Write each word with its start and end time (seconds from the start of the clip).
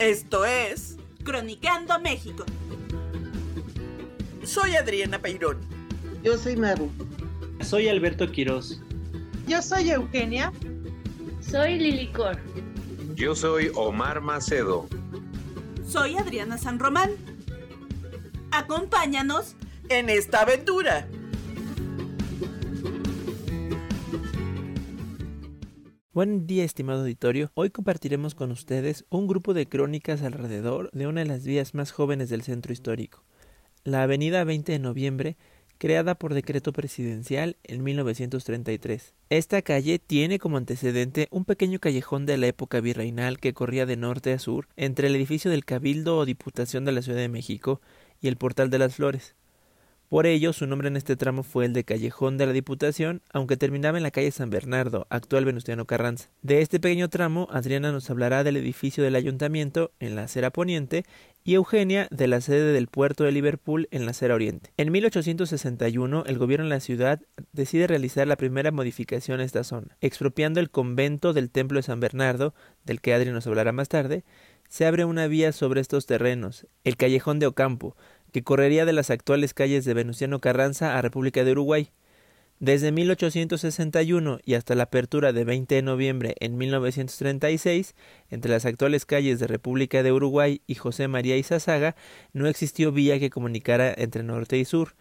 Esto 0.00 0.46
es 0.46 0.96
Cronicando 1.24 2.00
México. 2.00 2.46
Soy 4.42 4.74
Adriana 4.74 5.18
Peirón. 5.18 5.58
Yo 6.22 6.38
soy 6.38 6.56
Maru. 6.56 6.90
Soy 7.60 7.86
Alberto 7.86 8.32
Quiroz. 8.32 8.80
Yo 9.46 9.60
soy 9.60 9.90
Eugenia. 9.90 10.54
Soy 11.42 11.78
Lilicor. 11.78 12.38
Yo 13.14 13.34
soy 13.34 13.70
Omar 13.74 14.22
Macedo. 14.22 14.88
Soy 15.86 16.16
Adriana 16.16 16.56
San 16.56 16.78
Román. 16.78 17.10
Acompáñanos 18.52 19.54
en 19.90 20.08
esta 20.08 20.40
aventura. 20.40 21.08
Buen 26.12 26.48
día, 26.48 26.64
estimado 26.64 27.02
auditorio. 27.02 27.52
Hoy 27.54 27.70
compartiremos 27.70 28.34
con 28.34 28.50
ustedes 28.50 29.04
un 29.10 29.28
grupo 29.28 29.54
de 29.54 29.68
crónicas 29.68 30.22
alrededor 30.22 30.90
de 30.90 31.06
una 31.06 31.20
de 31.20 31.28
las 31.28 31.44
vías 31.44 31.72
más 31.72 31.92
jóvenes 31.92 32.28
del 32.28 32.42
centro 32.42 32.72
histórico, 32.72 33.22
la 33.84 34.02
Avenida 34.02 34.42
20 34.42 34.72
de 34.72 34.80
Noviembre, 34.80 35.36
creada 35.78 36.16
por 36.16 36.34
decreto 36.34 36.72
presidencial 36.72 37.58
en 37.62 37.84
1933. 37.84 39.14
Esta 39.28 39.62
calle 39.62 40.00
tiene 40.00 40.40
como 40.40 40.56
antecedente 40.56 41.28
un 41.30 41.44
pequeño 41.44 41.78
callejón 41.78 42.26
de 42.26 42.38
la 42.38 42.48
época 42.48 42.80
virreinal 42.80 43.38
que 43.38 43.54
corría 43.54 43.86
de 43.86 43.96
norte 43.96 44.32
a 44.32 44.40
sur 44.40 44.66
entre 44.74 45.06
el 45.06 45.14
edificio 45.14 45.48
del 45.48 45.64
Cabildo 45.64 46.16
o 46.16 46.26
Diputación 46.26 46.84
de 46.84 46.90
la 46.90 47.02
Ciudad 47.02 47.20
de 47.20 47.28
México 47.28 47.80
y 48.20 48.26
el 48.26 48.36
Portal 48.36 48.68
de 48.68 48.80
las 48.80 48.96
Flores. 48.96 49.36
Por 50.10 50.26
ello, 50.26 50.52
su 50.52 50.66
nombre 50.66 50.88
en 50.88 50.96
este 50.96 51.14
tramo 51.14 51.44
fue 51.44 51.66
el 51.66 51.72
de 51.72 51.84
Callejón 51.84 52.36
de 52.36 52.44
la 52.44 52.52
Diputación, 52.52 53.22
aunque 53.32 53.56
terminaba 53.56 53.96
en 53.96 54.02
la 54.02 54.10
calle 54.10 54.32
San 54.32 54.50
Bernardo, 54.50 55.06
actual 55.08 55.44
Venustiano 55.44 55.84
Carranza. 55.84 56.30
De 56.42 56.62
este 56.62 56.80
pequeño 56.80 57.08
tramo, 57.08 57.46
Adriana 57.52 57.92
nos 57.92 58.10
hablará 58.10 58.42
del 58.42 58.56
edificio 58.56 59.04
del 59.04 59.14
ayuntamiento 59.14 59.92
en 60.00 60.16
la 60.16 60.24
acera 60.24 60.50
poniente 60.50 61.04
y 61.44 61.54
Eugenia 61.54 62.08
de 62.10 62.26
la 62.26 62.40
sede 62.40 62.72
del 62.72 62.88
puerto 62.88 63.22
de 63.22 63.30
Liverpool 63.30 63.86
en 63.92 64.04
la 64.04 64.10
acera 64.10 64.34
oriente. 64.34 64.72
En 64.76 64.90
1861, 64.90 66.24
el 66.26 66.38
gobierno 66.38 66.64
de 66.64 66.70
la 66.70 66.80
ciudad 66.80 67.20
decide 67.52 67.86
realizar 67.86 68.26
la 68.26 68.34
primera 68.34 68.72
modificación 68.72 69.38
a 69.38 69.44
esta 69.44 69.62
zona, 69.62 69.96
expropiando 70.00 70.58
el 70.58 70.70
convento 70.70 71.32
del 71.32 71.52
templo 71.52 71.78
de 71.78 71.84
San 71.84 72.00
Bernardo, 72.00 72.52
del 72.84 73.00
que 73.00 73.14
Adriana 73.14 73.36
nos 73.36 73.46
hablará 73.46 73.70
más 73.70 73.88
tarde, 73.88 74.24
se 74.70 74.86
abre 74.86 75.04
una 75.04 75.26
vía 75.26 75.50
sobre 75.50 75.80
estos 75.80 76.06
terrenos, 76.06 76.68
el 76.84 76.96
callejón 76.96 77.40
de 77.40 77.48
Ocampo, 77.48 77.96
que 78.32 78.42
correría 78.42 78.84
de 78.84 78.92
las 78.92 79.10
actuales 79.10 79.54
calles 79.54 79.84
de 79.84 79.94
Venustiano 79.94 80.40
Carranza 80.40 80.96
a 80.96 81.02
República 81.02 81.44
de 81.44 81.52
Uruguay. 81.52 81.90
Desde 82.60 82.92
1861 82.92 84.40
y 84.44 84.52
hasta 84.52 84.74
la 84.74 84.82
apertura 84.82 85.32
de 85.32 85.44
20 85.44 85.76
de 85.76 85.80
noviembre 85.80 86.34
en 86.40 86.58
1936, 86.58 87.94
entre 88.28 88.50
las 88.50 88.66
actuales 88.66 89.06
calles 89.06 89.40
de 89.40 89.46
República 89.46 90.02
de 90.02 90.12
Uruguay 90.12 90.60
y 90.66 90.74
José 90.74 91.08
María 91.08 91.38
Izazaga, 91.38 91.96
no 92.34 92.46
existió 92.48 92.92
vía 92.92 93.18
que 93.18 93.30
comunicara 93.30 93.94
entre 93.96 94.22
norte 94.22 94.58
y 94.58 94.66
sur. 94.66 94.94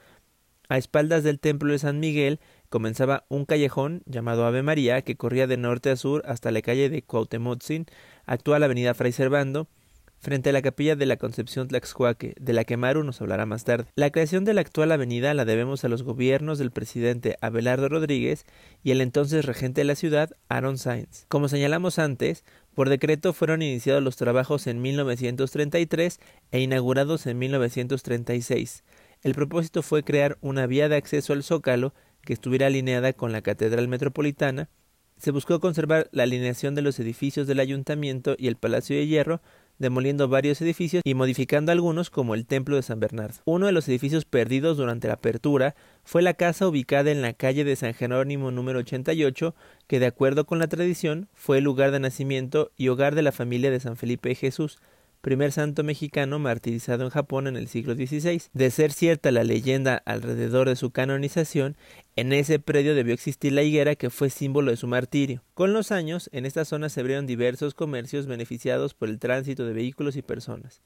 A 0.70 0.78
espaldas 0.78 1.26
del 1.26 1.42
templo 1.42 1.74
de 1.74 1.80
San 1.80 2.00
Miguel 2.00 2.40
comenzaba 2.70 3.26
un 3.28 3.44
callejón 3.44 4.04
llamado 4.06 4.46
Ave 4.46 4.64
María 4.64 5.02
que 5.02 5.18
corría 5.18 5.46
de 5.46 5.58
norte 5.58 5.90
a 5.90 5.98
sur 5.98 6.24
hasta 6.26 6.52
la 6.52 6.62
calle 6.62 6.90
de 6.90 7.02
Cuauhtemotzin, 7.02 7.88
actual 8.26 8.64
avenida 8.64 8.94
Fray 8.94 9.12
Servando, 9.12 9.68
frente 10.20 10.50
a 10.50 10.54
la 10.54 10.62
capilla 10.62 10.96
de 10.96 11.06
la 11.06 11.18
Concepción 11.18 11.68
Tlaxcuaque, 11.68 12.36
de 12.40 12.54
la 12.54 12.64
que 12.64 12.78
Maru 12.78 13.04
nos 13.04 13.22
hablará 13.22 13.46
más 13.46 13.64
tarde. 13.64 13.88
La 13.96 14.10
creación 14.10 14.46
de 14.46 14.54
la 14.54 14.62
actual 14.62 14.92
avenida 14.92 15.34
la 15.34 15.46
debemos 15.46 15.84
a 15.84 15.90
los 15.90 16.04
gobiernos 16.04 16.60
del 16.60 16.72
presidente 16.72 17.38
Abelardo 17.42 17.90
Rodríguez 17.90 18.46
y 18.84 18.92
el 18.92 19.02
entonces 19.02 19.46
regente 19.46 19.82
de 19.82 19.86
la 19.86 19.96
ciudad, 19.96 20.32
Aaron 20.50 20.78
Sainz. 20.78 21.26
Como 21.28 21.48
señalamos 21.48 22.00
antes, 22.00 22.44
por 22.76 22.90
decreto 22.90 23.34
fueron 23.34 23.62
iniciados 23.62 24.04
los 24.04 24.16
trabajos 24.16 24.68
en 24.68 24.82
1933 24.82 26.20
e 26.52 26.60
inaugurados 26.60 27.26
en 27.26 27.40
1936. 27.40 28.84
El 29.22 29.34
propósito 29.34 29.82
fue 29.82 30.04
crear 30.04 30.38
una 30.42 30.68
vía 30.68 30.88
de 30.90 30.96
acceso 30.96 31.34
al 31.34 31.44
Zócalo 31.44 31.94
que 32.22 32.34
estuviera 32.34 32.68
alineada 32.68 33.14
con 33.14 33.32
la 33.32 33.42
Catedral 33.42 33.88
Metropolitana, 33.88 34.70
se 35.20 35.32
buscó 35.32 35.60
conservar 35.60 36.08
la 36.14 36.24
alineación 36.24 36.76
de 36.76 36.82
los 36.82 36.98
edificios 37.00 37.46
del 37.46 37.60
ayuntamiento 37.60 38.36
y 38.40 38.48
el 38.48 38.56
Palacio 38.56 38.96
de 38.96 39.06
Hierro, 39.06 39.42
demoliendo 39.80 40.28
varios 40.28 40.62
edificios 40.62 41.02
y 41.04 41.16
modificando 41.16 41.72
algunos 41.72 42.10
como 42.10 42.36
el 42.36 42.46
Templo 42.46 42.76
de 42.76 42.84
San 42.84 43.00
Bernardo. 43.00 43.40
Uno 43.46 43.66
de 43.66 43.72
los 43.72 43.88
edificios 43.88 44.26
perdidos 44.26 44.78
durante 44.78 45.08
la 45.08 45.16
apertura 45.16 45.76
fue 46.04 46.22
la 46.22 46.34
casa 46.34 46.68
ubicada 46.68 47.12
en 47.12 47.22
la 47.22 47.34
calle 47.34 47.64
de 47.64 47.76
San 47.76 47.94
Jerónimo 47.94 48.52
número 48.52 48.80
88, 48.80 49.56
que 49.88 50.00
de 50.00 50.06
acuerdo 50.06 50.46
con 50.46 50.60
la 50.60 50.68
tradición 50.68 51.30
fue 51.34 51.58
el 51.58 51.64
lugar 51.64 51.92
de 51.92 52.00
nacimiento 52.00 52.72
y 52.78 52.90
hogar 52.90 53.16
de 53.16 53.24
la 53.24 53.32
familia 53.32 53.72
de 53.72 53.80
San 53.80 53.96
Felipe 53.96 54.36
Jesús, 54.36 54.78
primer 55.22 55.52
santo 55.52 55.84
mexicano 55.84 56.40
martirizado 56.40 57.04
en 57.04 57.10
Japón 57.10 57.48
en 57.48 57.56
el 57.56 57.68
siglo 57.68 57.96
XVI. 57.96 58.42
De 58.54 58.72
ser 58.72 58.92
cierta 58.92 59.32
la 59.32 59.44
leyenda 59.44 60.02
alrededor 60.06 60.70
de 60.70 60.76
su 60.76 60.92
canonización, 60.92 61.76
en 62.16 62.34
ese 62.34 62.60
predio 62.60 62.96
debió 62.96 63.14
existir 63.14 63.54
la 63.54 63.64
higuera 63.64 63.96
que 63.96 64.10
fue 64.10 64.30
símbolo 64.30 64.72
de 64.72 64.78
su 64.78 64.88
martirio. 64.88 65.44
Con 65.54 65.74
los 65.74 65.92
años, 65.92 66.30
en 66.34 66.46
esta 66.46 66.66
zona 66.66 66.90
se 66.90 67.02
abrieron 67.02 67.28
diversos 67.28 67.74
comercios 67.74 68.28
beneficiados 68.28 68.94
por 68.94 69.10
el 69.10 69.20
tránsito 69.20 69.66
de 69.66 69.74
vehículos 69.74 70.16
y 70.16 70.22
personas. 70.22 70.82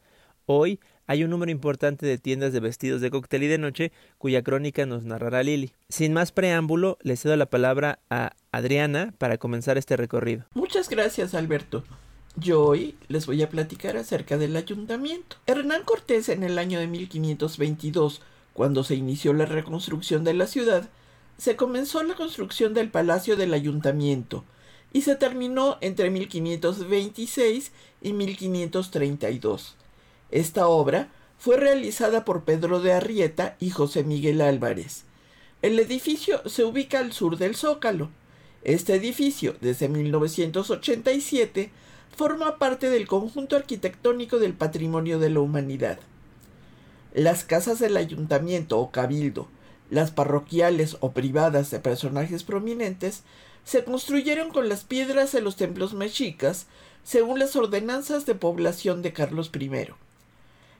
Hoy 0.45 0.79
hay 1.07 1.23
un 1.23 1.29
número 1.29 1.51
importante 1.51 2.05
de 2.05 2.17
tiendas 2.17 2.51
de 2.51 2.59
vestidos 2.59 2.99
de 2.99 3.09
cóctel 3.09 3.43
y 3.43 3.47
de 3.47 3.57
noche 3.57 3.91
cuya 4.17 4.41
crónica 4.41 4.85
nos 4.85 5.05
narrará 5.05 5.41
Lili. 5.41 5.73
Sin 5.87 6.11
más 6.11 6.31
preámbulo, 6.31 6.97
le 7.01 7.15
cedo 7.15 7.35
la 7.37 7.45
palabra 7.45 7.99
a 8.09 8.33
Adriana 8.51 9.13
para 9.17 9.37
comenzar 9.37 9.77
este 9.77 9.95
recorrido. 9.95 10.45
Muchas 10.53 10.89
gracias, 10.89 11.33
Alberto. 11.33 11.83
Yo 12.35 12.63
hoy 12.63 12.95
les 13.09 13.27
voy 13.27 13.43
a 13.43 13.49
platicar 13.49 13.95
acerca 13.95 14.39
del 14.39 14.55
ayuntamiento. 14.55 15.37
Hernán 15.45 15.83
Cortés 15.83 16.29
en 16.29 16.41
el 16.41 16.57
año 16.57 16.79
de 16.79 16.87
1522, 16.87 18.21
cuando 18.53 18.83
se 18.83 18.95
inició 18.95 19.33
la 19.33 19.45
reconstrucción 19.45 20.23
de 20.23 20.33
la 20.33 20.47
ciudad, 20.47 20.89
se 21.37 21.55
comenzó 21.55 22.01
la 22.01 22.15
construcción 22.15 22.73
del 22.73 22.89
Palacio 22.89 23.35
del 23.37 23.53
Ayuntamiento 23.53 24.45
y 24.91 25.03
se 25.03 25.15
terminó 25.15 25.77
entre 25.81 26.09
1526 26.09 27.71
y 28.01 28.13
1532. 28.13 29.75
Esta 30.31 30.67
obra 30.67 31.09
fue 31.37 31.57
realizada 31.57 32.25
por 32.25 32.45
Pedro 32.45 32.79
de 32.79 32.93
Arrieta 32.93 33.57
y 33.59 33.69
José 33.69 34.03
Miguel 34.03 34.41
Álvarez. 34.41 35.03
El 35.61 35.77
edificio 35.77 36.41
se 36.49 36.63
ubica 36.63 36.97
al 36.97 37.13
sur 37.13 37.37
del 37.37 37.55
Zócalo. 37.55 38.09
Este 38.63 38.95
edificio, 38.95 39.55
desde 39.61 39.87
1987, 39.87 41.71
forma 42.15 42.57
parte 42.57 42.89
del 42.89 43.07
conjunto 43.07 43.55
arquitectónico 43.55 44.39
del 44.39 44.53
patrimonio 44.53 45.19
de 45.19 45.29
la 45.29 45.39
humanidad. 45.39 45.99
Las 47.13 47.43
casas 47.43 47.79
del 47.79 47.97
ayuntamiento 47.97 48.79
o 48.79 48.91
cabildo, 48.91 49.47
las 49.89 50.11
parroquiales 50.11 50.97
o 50.99 51.11
privadas 51.11 51.71
de 51.71 51.79
personajes 51.79 52.43
prominentes, 52.43 53.23
se 53.63 53.83
construyeron 53.83 54.51
con 54.51 54.69
las 54.69 54.83
piedras 54.83 55.31
de 55.31 55.41
los 55.41 55.55
templos 55.55 55.93
mexicas 55.93 56.67
según 57.03 57.39
las 57.39 57.55
ordenanzas 57.55 58.25
de 58.25 58.35
población 58.35 59.01
de 59.01 59.13
Carlos 59.13 59.51
I. 59.53 59.89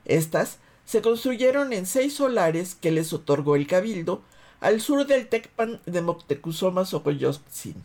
Estas 0.04 0.58
se 0.84 1.02
construyeron 1.02 1.72
en 1.72 1.86
seis 1.86 2.14
solares 2.14 2.74
que 2.74 2.90
les 2.90 3.12
otorgó 3.12 3.56
el 3.56 3.66
cabildo 3.66 4.22
al 4.60 4.80
sur 4.80 5.06
del 5.06 5.28
Tecpan 5.28 5.80
de 5.86 6.00
Moctezuma 6.00 6.84
Xocoyotzin. 6.84 7.82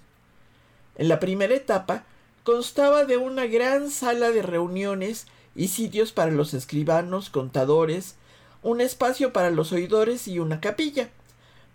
En 0.96 1.08
la 1.08 1.20
primera 1.20 1.54
etapa 1.54 2.06
constaba 2.52 3.06
de 3.06 3.16
una 3.16 3.46
gran 3.46 3.92
sala 3.92 4.32
de 4.32 4.42
reuniones 4.42 5.28
y 5.56 5.68
sitios 5.68 6.12
para 6.12 6.32
los 6.32 6.56
escribanos, 6.56 7.30
contadores, 7.30 8.16
un 8.64 8.82
espacio 8.82 9.32
para 9.34 9.52
los 9.52 9.72
oidores 9.72 10.28
y 10.28 10.40
una 10.40 10.60
capilla. 10.60 11.12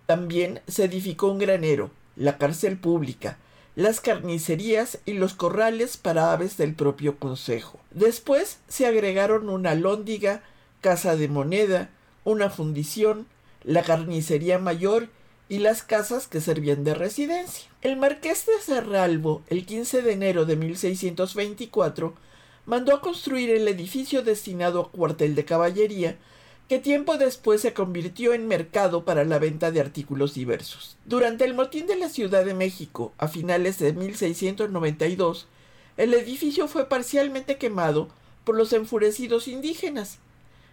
También 0.07 0.62
se 0.67 0.87
edificó 0.87 1.29
un 1.29 1.39
granero, 1.39 1.93
la 2.17 2.39
cárcel 2.39 2.77
pública, 2.77 3.39
las 3.77 4.01
carnicerías 4.01 4.99
y 5.07 5.12
los 5.12 5.35
corrales 5.35 5.97
para 5.97 6.32
aves 6.32 6.56
del 6.56 6.75
propio 6.75 7.21
consejo. 7.21 7.79
Después 7.93 8.59
se 8.67 8.87
agregaron 8.87 9.50
una 9.50 9.76
lóndiga, 9.76 10.43
casa 10.81 11.15
de 11.15 11.29
moneda, 11.29 11.88
una 12.25 12.50
fundición, 12.50 13.29
la 13.62 13.85
carnicería 13.85 14.59
mayor 14.59 15.06
y 15.49 15.58
las 15.58 15.82
casas 15.82 16.26
que 16.26 16.41
servían 16.41 16.85
de 16.85 16.94
residencia. 16.94 17.70
El 17.82 17.96
marqués 17.96 18.46
de 18.46 18.52
Cerralbo, 18.61 19.43
el 19.49 19.67
15 19.67 20.02
de 20.02 20.12
enero 20.12 20.46
de 20.46 20.56
1624, 20.56 22.14
mandó 22.67 22.94
a 22.94 23.00
construir 23.00 23.50
el 23.50 23.69
edificio 23.69 24.23
destinado 24.23 24.81
a 24.81 24.91
cuartel 24.91 25.35
de 25.35 25.44
caballería, 25.44 26.17
que 26.69 26.79
tiempo 26.79 27.19
después 27.19 27.61
se 27.61 27.75
convirtió 27.75 28.32
en 28.32 28.49
mercado 28.49 29.05
para 29.05 29.25
la 29.25 29.38
venta 29.38 29.70
de 29.70 29.81
artículos 29.81 30.32
diversos. 30.32 30.96
Durante 31.05 31.44
el 31.44 31.52
motín 31.52 31.87
de 31.87 31.97
la 31.97 32.08
Ciudad 32.08 32.44
de 32.44 32.55
México, 32.55 33.12
a 33.19 33.29
finales 33.29 33.79
de 33.79 33.93
1692, 33.93 35.47
el 35.99 36.14
edificio 36.14 36.67
fue 36.67 36.88
parcialmente 36.88 37.58
quemado 37.58 38.08
por 38.44 38.56
los 38.56 38.73
enfurecidos 38.73 39.47
indígenas, 39.47 40.19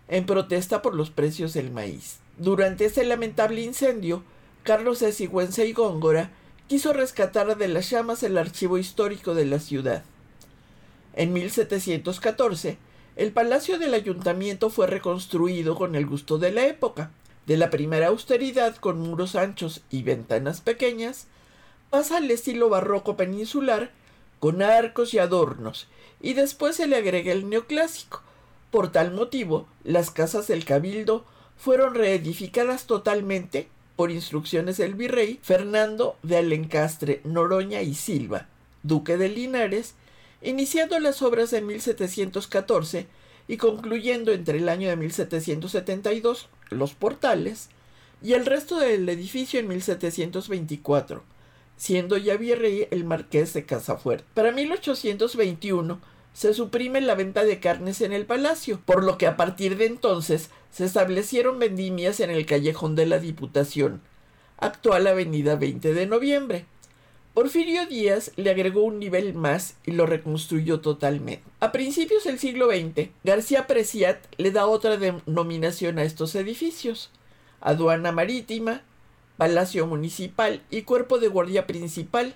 en 0.07 0.25
protesta 0.25 0.81
por 0.81 0.95
los 0.95 1.09
precios 1.09 1.53
del 1.53 1.71
maíz. 1.71 2.19
Durante 2.37 2.85
ese 2.85 3.03
lamentable 3.03 3.61
incendio, 3.61 4.23
Carlos 4.63 4.99
de 4.99 5.11
Sigüenza 5.11 5.63
y 5.63 5.73
Góngora 5.73 6.29
quiso 6.67 6.93
rescatar 6.93 7.57
de 7.57 7.67
las 7.67 7.89
llamas 7.89 8.21
el 8.21 8.37
archivo 8.37 8.77
histórico 8.77 9.33
de 9.33 9.45
la 9.45 9.59
ciudad. 9.59 10.03
En 11.15 11.33
1714 11.33 12.77
El 13.15 13.31
palacio 13.31 13.79
del 13.79 13.95
ayuntamiento 13.95 14.69
fue 14.69 14.85
reconstruido 14.85 15.75
con 15.75 15.95
el 15.95 16.05
gusto 16.05 16.37
de 16.37 16.51
la 16.51 16.67
época. 16.67 17.11
De 17.47 17.57
la 17.57 17.71
primera 17.71 18.09
austeridad 18.09 18.75
con 18.75 18.99
muros 18.99 19.35
anchos 19.35 19.81
y 19.89 20.03
ventanas 20.03 20.61
pequeñas, 20.61 21.25
pasa 21.89 22.17
al 22.17 22.29
estilo 22.29 22.69
barroco 22.69 23.17
peninsular 23.17 23.89
con 24.39 24.61
arcos 24.61 25.15
y 25.15 25.19
adornos, 25.19 25.87
y 26.21 26.33
después 26.33 26.75
se 26.75 26.85
le 26.85 26.97
agrega 26.97 27.31
el 27.31 27.49
neoclásico. 27.49 28.21
Por 28.69 28.91
tal 28.91 29.11
motivo, 29.11 29.67
las 29.83 30.11
casas 30.11 30.47
del 30.47 30.65
cabildo 30.65 31.25
fueron 31.57 31.95
reedificadas 31.95 32.85
totalmente 32.85 33.69
por 34.01 34.09
instrucciones 34.09 34.77
del 34.77 34.95
virrey 34.95 35.39
Fernando 35.43 36.17
de 36.23 36.37
Alencastre, 36.37 37.21
Noroña 37.23 37.83
y 37.83 37.93
Silva, 37.93 38.47
duque 38.81 39.15
de 39.15 39.29
Linares, 39.29 39.93
iniciando 40.41 40.99
las 40.99 41.21
obras 41.21 41.53
en 41.53 41.67
1714 41.67 43.05
y 43.47 43.57
concluyendo 43.57 44.31
entre 44.31 44.57
el 44.57 44.69
año 44.69 44.89
de 44.89 44.95
1772 44.95 46.49
los 46.71 46.95
portales 46.95 47.69
y 48.23 48.33
el 48.33 48.47
resto 48.47 48.79
del 48.79 49.07
edificio 49.07 49.59
en 49.59 49.67
1724, 49.67 51.21
siendo 51.77 52.17
ya 52.17 52.37
virrey 52.37 52.87
el 52.89 53.03
marqués 53.03 53.53
de 53.53 53.67
Casafuerte. 53.67 54.25
Para 54.33 54.51
1821 54.51 56.01
se 56.33 56.53
suprime 56.53 57.01
la 57.01 57.15
venta 57.15 57.43
de 57.43 57.59
carnes 57.59 58.01
en 58.01 58.13
el 58.13 58.25
palacio, 58.25 58.81
por 58.85 59.03
lo 59.03 59.17
que 59.17 59.27
a 59.27 59.37
partir 59.37 59.77
de 59.77 59.85
entonces 59.85 60.49
se 60.71 60.85
establecieron 60.85 61.59
vendimias 61.59 62.19
en 62.19 62.29
el 62.29 62.45
callejón 62.45 62.95
de 62.95 63.05
la 63.05 63.19
Diputación, 63.19 64.01
actual 64.57 65.07
Avenida 65.07 65.55
20 65.55 65.93
de 65.93 66.05
Noviembre. 66.05 66.65
Porfirio 67.33 67.85
Díaz 67.85 68.33
le 68.35 68.49
agregó 68.49 68.83
un 68.83 68.99
nivel 68.99 69.33
más 69.33 69.77
y 69.85 69.91
lo 69.91 70.05
reconstruyó 70.05 70.81
totalmente. 70.81 71.43
A 71.61 71.71
principios 71.71 72.25
del 72.25 72.39
siglo 72.39 72.69
XX, 72.69 73.09
García 73.23 73.67
Preciat 73.67 74.19
le 74.37 74.51
da 74.51 74.67
otra 74.67 74.97
denominación 74.97 75.97
a 75.97 76.03
estos 76.03 76.35
edificios: 76.35 77.09
Aduana 77.61 78.11
Marítima, 78.11 78.81
Palacio 79.37 79.87
Municipal 79.87 80.61
y 80.69 80.81
Cuerpo 80.81 81.19
de 81.19 81.29
Guardia 81.29 81.67
Principal, 81.67 82.35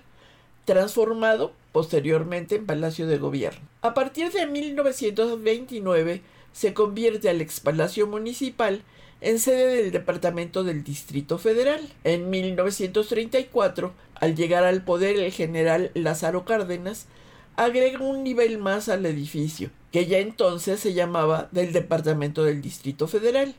transformado 0.64 1.52
posteriormente 1.76 2.54
en 2.54 2.64
Palacio 2.64 3.06
de 3.06 3.18
Gobierno. 3.18 3.60
A 3.82 3.92
partir 3.92 4.32
de 4.32 4.46
1929 4.46 6.22
se 6.54 6.72
convierte 6.72 7.28
al 7.28 7.42
ex 7.42 7.60
Palacio 7.60 8.06
Municipal 8.06 8.80
en 9.20 9.38
sede 9.38 9.82
del 9.82 9.92
Departamento 9.92 10.64
del 10.64 10.82
Distrito 10.82 11.36
Federal. 11.36 11.86
En 12.02 12.30
1934, 12.30 13.92
al 14.14 14.34
llegar 14.34 14.64
al 14.64 14.84
poder 14.84 15.18
el 15.18 15.30
general 15.32 15.90
Lázaro 15.92 16.46
Cárdenas, 16.46 17.08
agrega 17.56 17.98
un 17.98 18.24
nivel 18.24 18.56
más 18.56 18.88
al 18.88 19.04
edificio, 19.04 19.68
que 19.92 20.06
ya 20.06 20.16
entonces 20.16 20.80
se 20.80 20.94
llamaba 20.94 21.50
del 21.52 21.74
Departamento 21.74 22.42
del 22.42 22.62
Distrito 22.62 23.06
Federal. 23.06 23.54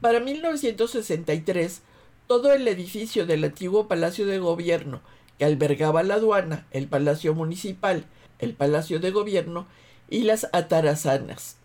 Para 0.00 0.20
1963, 0.20 1.82
todo 2.28 2.52
el 2.52 2.68
edificio 2.68 3.26
del 3.26 3.42
antiguo 3.42 3.88
Palacio 3.88 4.24
de 4.24 4.38
Gobierno, 4.38 5.00
que 5.38 5.44
albergaba 5.44 6.02
la 6.02 6.14
aduana, 6.14 6.66
el 6.70 6.86
Palacio 6.88 7.34
Municipal, 7.34 8.04
el 8.38 8.54
Palacio 8.54 9.00
de 9.00 9.10
Gobierno 9.10 9.66
y 10.08 10.22
las 10.22 10.48
atarazanas. 10.52 11.56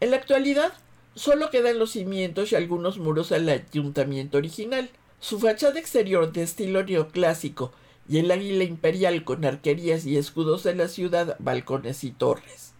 En 0.00 0.10
la 0.10 0.16
actualidad, 0.16 0.72
solo 1.14 1.50
quedan 1.50 1.78
los 1.78 1.92
cimientos 1.92 2.52
y 2.52 2.56
algunos 2.56 2.98
muros 2.98 3.30
del 3.30 3.48
ayuntamiento 3.48 4.38
original. 4.38 4.90
Su 5.20 5.38
fachada 5.38 5.78
exterior 5.78 6.32
de 6.32 6.42
estilo 6.42 6.82
neoclásico 6.82 7.72
y 8.08 8.18
el 8.18 8.30
águila 8.30 8.64
imperial 8.64 9.24
con 9.24 9.44
arquerías 9.44 10.04
y 10.04 10.18
escudos 10.18 10.62
de 10.64 10.74
la 10.74 10.88
ciudad, 10.88 11.36
balcones 11.38 12.04
y 12.04 12.10
torres. 12.10 12.74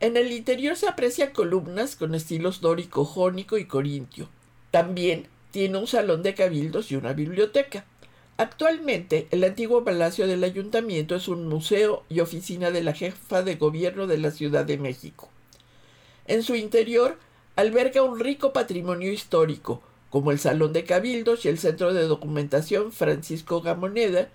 En 0.00 0.16
el 0.16 0.30
interior 0.30 0.76
se 0.76 0.88
aprecian 0.88 1.32
columnas 1.32 1.96
con 1.96 2.14
estilos 2.14 2.60
dórico, 2.60 3.04
jónico 3.04 3.58
y 3.58 3.64
corintio. 3.64 4.28
También 4.70 5.26
tiene 5.50 5.78
un 5.78 5.88
salón 5.88 6.22
de 6.22 6.34
cabildos 6.34 6.92
y 6.92 6.96
una 6.96 7.14
biblioteca. 7.14 7.84
Actualmente, 8.40 9.26
el 9.32 9.42
antiguo 9.42 9.82
palacio 9.82 10.28
del 10.28 10.44
ayuntamiento 10.44 11.16
es 11.16 11.26
un 11.26 11.48
museo 11.48 12.04
y 12.08 12.20
oficina 12.20 12.70
de 12.70 12.84
la 12.84 12.94
jefa 12.94 13.42
de 13.42 13.56
gobierno 13.56 14.06
de 14.06 14.16
la 14.16 14.30
Ciudad 14.30 14.64
de 14.64 14.78
México. 14.78 15.28
En 16.28 16.44
su 16.44 16.54
interior 16.54 17.18
alberga 17.56 18.04
un 18.04 18.20
rico 18.20 18.52
patrimonio 18.52 19.10
histórico, 19.10 19.82
como 20.08 20.30
el 20.30 20.38
Salón 20.38 20.72
de 20.72 20.84
Cabildos 20.84 21.44
y 21.44 21.48
el 21.48 21.58
Centro 21.58 21.92
de 21.92 22.04
Documentación 22.04 22.92
Francisco 22.92 23.60
Gamoneda, 23.60 24.28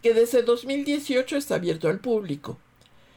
que 0.00 0.14
desde 0.14 0.44
2018 0.44 1.36
está 1.36 1.56
abierto 1.56 1.88
al 1.88 1.98
público. 1.98 2.56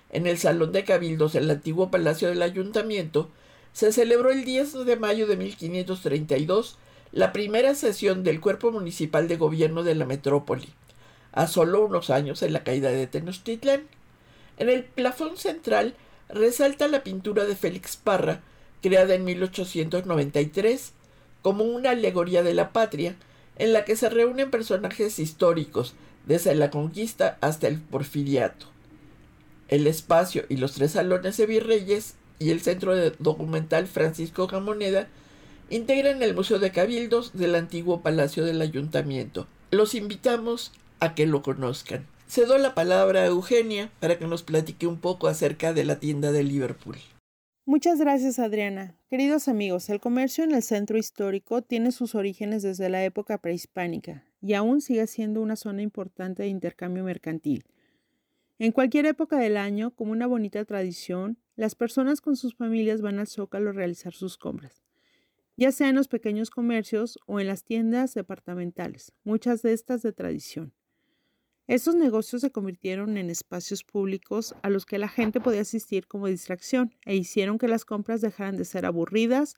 En 0.10 0.26
el 0.26 0.40
Salón 0.40 0.72
de 0.72 0.84
Cabildos 0.84 1.34
del 1.34 1.52
antiguo 1.52 1.92
Palacio 1.92 2.30
del 2.30 2.42
Ayuntamiento 2.42 3.30
se 3.72 3.92
celebró 3.92 4.32
el 4.32 4.46
10 4.46 4.84
de 4.84 4.96
mayo 4.96 5.28
de 5.28 5.38
1532 5.38 6.80
la 7.14 7.32
primera 7.32 7.76
sesión 7.76 8.24
del 8.24 8.42
Cuerpo 8.42 8.72
Municipal 8.72 9.28
de 9.28 9.38
Gobierno 9.38 9.84
de 9.84 9.94
la 9.94 10.06
Metrópoli, 10.06 10.70
a 11.32 11.46
solo 11.46 11.86
unos 11.86 12.10
años 12.10 12.42
en 12.42 12.54
la 12.54 12.64
caída 12.64 12.90
de 12.90 13.06
Tenochtitlán. 13.06 13.84
En 14.58 14.68
el 14.68 14.84
plafón 14.84 15.38
central 15.38 15.94
resalta 16.28 16.88
la 16.88 17.04
pintura 17.04 17.46
de 17.46 17.56
Félix 17.56 17.98
Parra, 17.98 18.42
creada 18.82 19.14
en 19.14 19.26
1893, 19.26 20.94
como 21.44 21.66
una 21.66 21.92
alegoría 21.92 22.42
de 22.42 22.56
la 22.56 22.74
patria, 22.74 23.16
en 23.60 23.74
la 23.74 23.86
que 23.86 23.96
se 23.96 24.10
reúnen 24.10 24.50
personajes 24.50 25.20
históricos, 25.20 25.94
desde 26.26 26.56
la 26.56 26.72
conquista 26.72 27.38
hasta 27.42 27.68
el 27.68 27.80
porfiriato. 27.80 28.66
El 29.68 29.86
espacio 29.86 30.46
y 30.50 30.58
los 30.58 30.74
tres 30.74 30.94
salones 30.94 31.38
de 31.38 31.46
virreyes 31.46 32.16
y 32.40 32.50
el 32.50 32.62
centro 32.62 32.96
de 32.96 33.12
documental 33.20 33.86
Francisco 33.86 34.48
Gamoneda 34.48 35.10
integran 35.70 36.22
el 36.22 36.36
Museo 36.36 36.60
de 36.60 36.72
Cabildos 36.72 37.34
del 37.34 37.56
antiguo 37.56 38.02
Palacio 38.02 38.46
del 38.46 38.62
Ayuntamiento. 38.62 39.48
Los 39.72 39.96
invitamos 39.96 40.72
a 41.00 41.16
que 41.16 41.26
lo 41.26 41.42
conozcan. 41.42 42.06
Cedo 42.28 42.58
la 42.58 42.74
palabra 42.74 43.22
a 43.22 43.26
Eugenia 43.28 43.92
para 44.00 44.18
que 44.18 44.28
nos 44.28 44.44
platique 44.44 44.88
un 44.88 45.00
poco 45.00 45.28
acerca 45.28 45.74
de 45.74 45.84
la 45.84 46.00
tienda 46.00 46.32
de 46.32 46.44
Liverpool. 46.44 46.98
Muchas 47.66 48.00
gracias, 48.00 48.40
Adriana. 48.40 48.96
Queridos 49.10 49.48
amigos, 49.48 49.90
el 49.90 50.00
comercio 50.00 50.44
en 50.44 50.52
el 50.52 50.64
centro 50.64 50.98
histórico 50.98 51.62
tiene 51.62 51.92
sus 51.92 52.14
orígenes 52.14 52.62
desde 52.62 52.90
la 52.90 53.04
época 53.04 53.38
prehispánica 53.38 54.26
y 54.42 54.54
aún 54.54 54.82
sigue 54.82 55.08
siendo 55.08 55.42
una 55.42 55.56
zona 55.56 55.82
importante 55.82 56.44
de 56.44 56.50
intercambio 56.50 57.04
mercantil. 57.04 57.64
En 58.60 58.72
cualquier 58.72 59.06
época 59.06 59.38
del 59.38 59.58
año, 59.58 59.92
como 59.92 60.12
una 60.12 60.28
bonita 60.28 60.64
tradición, 60.66 61.38
las 61.56 61.76
personas 61.76 62.20
con 62.20 62.36
sus 62.36 62.56
familias 62.56 63.02
van 63.02 63.20
al 63.20 63.28
zócalo 63.28 63.70
a 63.70 63.74
realizar 63.74 64.14
sus 64.14 64.38
compras 64.38 64.83
ya 65.56 65.72
sea 65.72 65.90
en 65.90 65.96
los 65.96 66.08
pequeños 66.08 66.50
comercios 66.50 67.18
o 67.28 67.40
en 67.40 67.48
las 67.48 67.64
tiendas 67.64 68.14
departamentales, 68.14 69.14
muchas 69.24 69.62
de 69.62 69.74
estas 69.74 70.02
de 70.02 70.14
tradición. 70.14 70.74
Estos 71.68 71.96
negocios 71.96 72.42
se 72.42 72.52
convirtieron 72.52 73.18
en 73.18 73.30
espacios 73.30 73.84
públicos 73.86 74.54
a 74.64 74.70
los 74.70 74.86
que 74.86 74.98
la 74.98 75.08
gente 75.08 75.40
podía 75.40 75.62
asistir 75.62 76.08
como 76.08 76.28
distracción 76.28 76.94
e 77.06 77.16
hicieron 77.16 77.58
que 77.58 77.70
las 77.70 77.86
compras 77.86 78.20
dejaran 78.20 78.58
de 78.58 78.66
ser 78.66 78.86
aburridas 78.86 79.56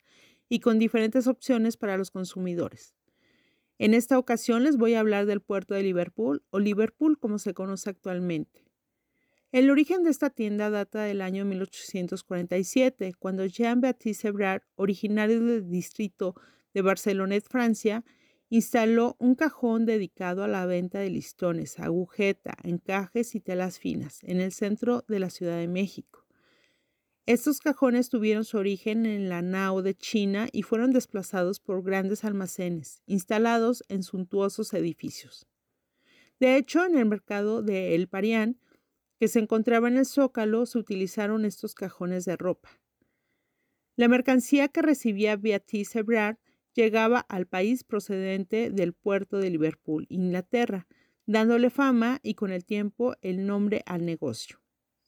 y 0.48 0.60
con 0.60 0.78
diferentes 0.78 1.26
opciones 1.26 1.76
para 1.76 1.96
los 1.96 2.12
consumidores. 2.12 2.94
En 3.78 3.92
esta 3.92 4.18
ocasión 4.18 4.62
les 4.62 4.76
voy 4.76 4.94
a 4.94 5.00
hablar 5.00 5.26
del 5.26 5.40
puerto 5.40 5.74
de 5.74 5.82
Liverpool 5.82 6.44
o 6.50 6.60
Liverpool 6.60 7.18
como 7.18 7.38
se 7.38 7.54
conoce 7.54 7.90
actualmente. 7.90 8.65
El 9.52 9.70
origen 9.70 10.02
de 10.02 10.10
esta 10.10 10.30
tienda 10.30 10.70
data 10.70 11.04
del 11.04 11.20
año 11.20 11.44
1847, 11.44 13.14
cuando 13.18 13.46
Jean-Baptiste 13.46 14.28
Ebrard, 14.28 14.62
originario 14.74 15.40
del 15.40 15.70
distrito 15.70 16.34
de 16.74 16.82
Barcelonet, 16.82 17.44
Francia, 17.48 18.04
instaló 18.48 19.16
un 19.20 19.36
cajón 19.36 19.86
dedicado 19.86 20.42
a 20.42 20.48
la 20.48 20.66
venta 20.66 20.98
de 20.98 21.10
listones, 21.10 21.78
agujeta, 21.78 22.56
encajes 22.64 23.34
y 23.36 23.40
telas 23.40 23.78
finas 23.78 24.18
en 24.24 24.40
el 24.40 24.52
centro 24.52 25.04
de 25.08 25.20
la 25.20 25.30
Ciudad 25.30 25.58
de 25.58 25.68
México. 25.68 26.26
Estos 27.24 27.60
cajones 27.60 28.08
tuvieron 28.08 28.44
su 28.44 28.58
origen 28.58 29.06
en 29.06 29.28
la 29.28 29.42
Nao 29.42 29.82
de 29.82 29.94
China 29.94 30.48
y 30.52 30.62
fueron 30.62 30.92
desplazados 30.92 31.60
por 31.60 31.82
grandes 31.82 32.24
almacenes, 32.24 33.02
instalados 33.06 33.84
en 33.88 34.02
suntuosos 34.02 34.74
edificios. 34.74 35.46
De 36.38 36.56
hecho, 36.56 36.84
en 36.84 36.96
el 36.98 37.06
mercado 37.06 37.62
de 37.62 37.94
El 37.94 38.06
Parián, 38.08 38.58
que 39.18 39.28
se 39.28 39.38
encontraba 39.38 39.88
en 39.88 39.96
el 39.96 40.06
zócalo 40.06 40.66
se 40.66 40.78
utilizaron 40.78 41.44
estos 41.44 41.74
cajones 41.74 42.24
de 42.24 42.36
ropa. 42.36 42.80
La 43.96 44.08
mercancía 44.08 44.68
que 44.68 44.82
recibía 44.82 45.36
Beatrice 45.36 46.00
Ebrard 46.00 46.36
llegaba 46.74 47.20
al 47.20 47.46
país 47.46 47.82
procedente 47.82 48.70
del 48.70 48.92
puerto 48.92 49.38
de 49.38 49.50
Liverpool, 49.50 50.06
Inglaterra, 50.10 50.86
dándole 51.24 51.70
fama 51.70 52.20
y 52.22 52.34
con 52.34 52.52
el 52.52 52.64
tiempo 52.64 53.14
el 53.22 53.46
nombre 53.46 53.82
al 53.86 54.04
negocio. 54.04 54.60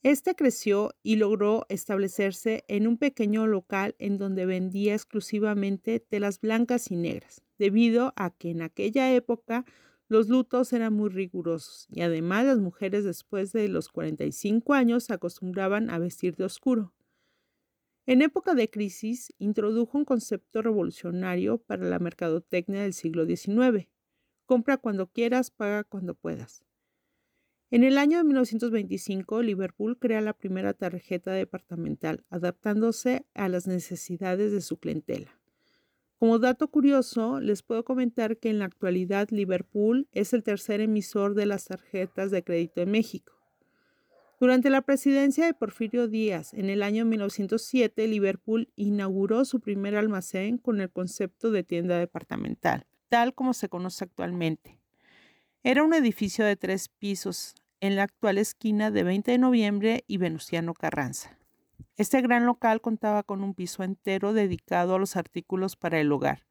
Este 0.02 0.34
creció 0.34 0.94
y 1.02 1.16
logró 1.16 1.66
establecerse 1.68 2.64
en 2.68 2.86
un 2.86 2.98
pequeño 2.98 3.46
local 3.46 3.94
en 3.98 4.16
donde 4.16 4.46
vendía 4.46 4.94
exclusivamente 4.94 6.00
telas 6.00 6.40
blancas 6.40 6.90
y 6.90 6.96
negras, 6.96 7.42
debido 7.58 8.14
a 8.16 8.30
que 8.30 8.50
en 8.50 8.62
aquella 8.62 9.12
época 9.12 9.64
los 10.08 10.28
lutos 10.28 10.72
eran 10.72 10.94
muy 10.94 11.10
rigurosos 11.10 11.86
y 11.90 12.00
además 12.00 12.46
las 12.46 12.58
mujeres 12.58 13.04
después 13.04 13.52
de 13.52 13.68
los 13.68 13.88
45 13.88 14.72
años 14.74 15.04
se 15.04 15.12
acostumbraban 15.12 15.90
a 15.90 15.98
vestir 15.98 16.34
de 16.36 16.44
oscuro. 16.44 16.94
En 18.06 18.22
época 18.22 18.54
de 18.54 18.70
crisis, 18.70 19.34
introdujo 19.38 19.98
un 19.98 20.06
concepto 20.06 20.62
revolucionario 20.62 21.58
para 21.58 21.84
la 21.84 21.98
mercadotecnia 21.98 22.80
del 22.80 22.94
siglo 22.94 23.26
XIX. 23.26 23.86
Compra 24.46 24.78
cuando 24.78 25.08
quieras, 25.08 25.50
paga 25.50 25.84
cuando 25.84 26.14
puedas. 26.14 26.64
En 27.70 27.84
el 27.84 27.98
año 27.98 28.16
de 28.16 28.24
1925, 28.24 29.42
Liverpool 29.42 29.98
crea 29.98 30.22
la 30.22 30.32
primera 30.32 30.72
tarjeta 30.72 31.32
departamental, 31.32 32.24
adaptándose 32.30 33.26
a 33.34 33.50
las 33.50 33.66
necesidades 33.66 34.52
de 34.52 34.62
su 34.62 34.78
clientela. 34.78 35.37
Como 36.18 36.40
dato 36.40 36.66
curioso, 36.66 37.38
les 37.38 37.62
puedo 37.62 37.84
comentar 37.84 38.38
que 38.38 38.50
en 38.50 38.58
la 38.58 38.64
actualidad 38.64 39.28
Liverpool 39.30 40.08
es 40.10 40.32
el 40.32 40.42
tercer 40.42 40.80
emisor 40.80 41.34
de 41.34 41.46
las 41.46 41.66
tarjetas 41.66 42.32
de 42.32 42.42
crédito 42.42 42.80
en 42.80 42.90
México. 42.90 43.34
Durante 44.40 44.68
la 44.68 44.82
presidencia 44.82 45.46
de 45.46 45.54
Porfirio 45.54 46.08
Díaz, 46.08 46.54
en 46.54 46.70
el 46.70 46.82
año 46.82 47.04
1907, 47.04 48.08
Liverpool 48.08 48.68
inauguró 48.74 49.44
su 49.44 49.60
primer 49.60 49.94
almacén 49.94 50.58
con 50.58 50.80
el 50.80 50.90
concepto 50.90 51.52
de 51.52 51.62
tienda 51.62 51.98
departamental, 51.98 52.86
tal 53.08 53.32
como 53.32 53.54
se 53.54 53.68
conoce 53.68 54.02
actualmente. 54.02 54.80
Era 55.62 55.84
un 55.84 55.94
edificio 55.94 56.44
de 56.44 56.56
tres 56.56 56.88
pisos 56.88 57.54
en 57.80 57.94
la 57.94 58.02
actual 58.02 58.38
esquina 58.38 58.90
de 58.90 59.04
20 59.04 59.30
de 59.30 59.38
noviembre 59.38 60.04
y 60.08 60.16
Venustiano 60.16 60.74
Carranza. 60.74 61.37
Este 61.98 62.20
gran 62.20 62.46
local 62.46 62.80
contaba 62.80 63.24
con 63.24 63.42
un 63.42 63.54
piso 63.54 63.82
entero 63.82 64.32
dedicado 64.32 64.94
a 64.94 64.98
los 65.00 65.16
artículos 65.16 65.74
para 65.74 65.98
el 65.98 66.12
hogar. 66.12 66.46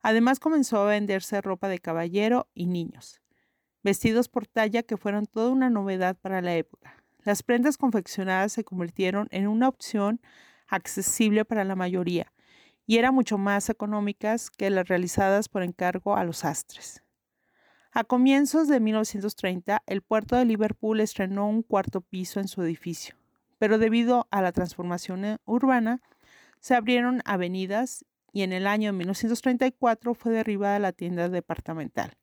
Además 0.00 0.38
comenzó 0.38 0.78
a 0.78 0.86
venderse 0.86 1.40
ropa 1.40 1.68
de 1.68 1.80
caballero 1.80 2.48
y 2.54 2.66
niños, 2.66 3.20
vestidos 3.82 4.28
por 4.28 4.46
talla 4.46 4.84
que 4.84 4.96
fueron 4.96 5.26
toda 5.26 5.50
una 5.50 5.70
novedad 5.70 6.16
para 6.16 6.40
la 6.40 6.54
época. 6.54 7.02
Las 7.24 7.42
prendas 7.42 7.76
confeccionadas 7.76 8.52
se 8.52 8.62
convirtieron 8.62 9.26
en 9.32 9.48
una 9.48 9.66
opción 9.66 10.20
accesible 10.68 11.44
para 11.44 11.64
la 11.64 11.74
mayoría 11.74 12.32
y 12.86 12.98
eran 12.98 13.12
mucho 13.12 13.38
más 13.38 13.70
económicas 13.70 14.50
que 14.50 14.70
las 14.70 14.86
realizadas 14.86 15.48
por 15.48 15.64
encargo 15.64 16.14
a 16.14 16.22
los 16.22 16.38
sastres. 16.38 17.02
A 17.90 18.04
comienzos 18.04 18.68
de 18.68 18.78
1930, 18.78 19.82
el 19.86 20.02
puerto 20.02 20.36
de 20.36 20.44
Liverpool 20.44 21.00
estrenó 21.00 21.48
un 21.48 21.64
cuarto 21.64 22.02
piso 22.02 22.38
en 22.38 22.46
su 22.46 22.62
edificio, 22.62 23.16
pero 23.60 23.76
debido 23.76 24.26
a 24.30 24.40
la 24.40 24.52
transformación 24.52 25.22
eh, 25.26 25.36
urbana, 25.44 26.00
se 26.60 26.74
abrieron 26.74 27.20
avenidas 27.26 28.06
y 28.32 28.40
en 28.40 28.54
el 28.54 28.66
año 28.66 28.94
1934 28.94 30.14
fue 30.14 30.32
derribada 30.32 30.78
la 30.78 30.92
tienda 30.92 31.28
departamental. 31.28 32.16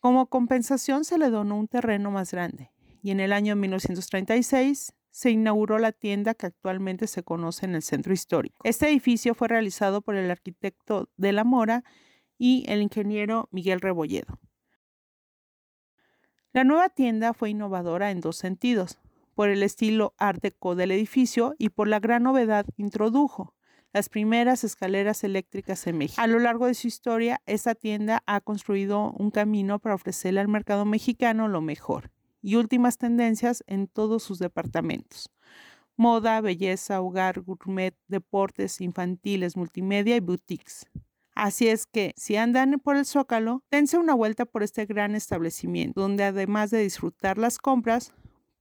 Como 0.00 0.26
compensación 0.26 1.04
se 1.04 1.18
le 1.18 1.30
donó 1.30 1.56
un 1.56 1.68
terreno 1.68 2.10
más 2.10 2.32
grande 2.32 2.72
y 3.00 3.12
en 3.12 3.20
el 3.20 3.32
año 3.32 3.54
1936 3.54 4.92
se 5.12 5.30
inauguró 5.30 5.78
la 5.78 5.92
tienda 5.92 6.34
que 6.34 6.46
actualmente 6.46 7.06
se 7.06 7.22
conoce 7.22 7.66
en 7.66 7.76
el 7.76 7.82
centro 7.82 8.12
histórico. 8.12 8.58
Este 8.64 8.88
edificio 8.88 9.36
fue 9.36 9.46
realizado 9.46 10.02
por 10.02 10.16
el 10.16 10.32
arquitecto 10.32 11.10
de 11.16 11.30
la 11.30 11.44
Mora 11.44 11.84
y 12.38 12.64
el 12.66 12.82
ingeniero 12.82 13.48
Miguel 13.52 13.80
Rebolledo. 13.80 14.40
La 16.52 16.64
nueva 16.64 16.88
tienda 16.88 17.34
fue 17.34 17.50
innovadora 17.50 18.10
en 18.10 18.20
dos 18.20 18.36
sentidos, 18.36 18.98
por 19.40 19.48
el 19.48 19.62
estilo 19.62 20.12
art 20.18 20.42
deco 20.42 20.74
del 20.74 20.90
edificio 20.90 21.54
y 21.56 21.70
por 21.70 21.88
la 21.88 21.98
gran 21.98 22.24
novedad 22.24 22.66
introdujo, 22.76 23.54
las 23.90 24.10
primeras 24.10 24.64
escaleras 24.64 25.24
eléctricas 25.24 25.86
en 25.86 25.96
México. 25.96 26.20
A 26.20 26.26
lo 26.26 26.38
largo 26.40 26.66
de 26.66 26.74
su 26.74 26.88
historia, 26.88 27.40
esta 27.46 27.74
tienda 27.74 28.22
ha 28.26 28.42
construido 28.42 29.12
un 29.12 29.30
camino 29.30 29.78
para 29.78 29.94
ofrecerle 29.94 30.40
al 30.40 30.48
mercado 30.48 30.84
mexicano 30.84 31.48
lo 31.48 31.62
mejor 31.62 32.10
y 32.42 32.56
últimas 32.56 32.98
tendencias 32.98 33.64
en 33.66 33.86
todos 33.86 34.22
sus 34.22 34.38
departamentos. 34.38 35.30
Moda, 35.96 36.42
belleza, 36.42 37.00
hogar, 37.00 37.40
gourmet, 37.40 37.96
deportes 38.08 38.82
infantiles, 38.82 39.56
multimedia 39.56 40.16
y 40.16 40.20
boutiques. 40.20 40.86
Así 41.34 41.68
es 41.68 41.86
que 41.86 42.12
si 42.18 42.36
andan 42.36 42.78
por 42.78 42.96
el 42.96 43.06
Zócalo, 43.06 43.64
dense 43.70 43.96
una 43.96 44.12
vuelta 44.12 44.44
por 44.44 44.62
este 44.62 44.84
gran 44.84 45.14
establecimiento, 45.14 45.98
donde 46.02 46.24
además 46.24 46.70
de 46.70 46.82
disfrutar 46.82 47.38
las 47.38 47.56
compras, 47.56 48.12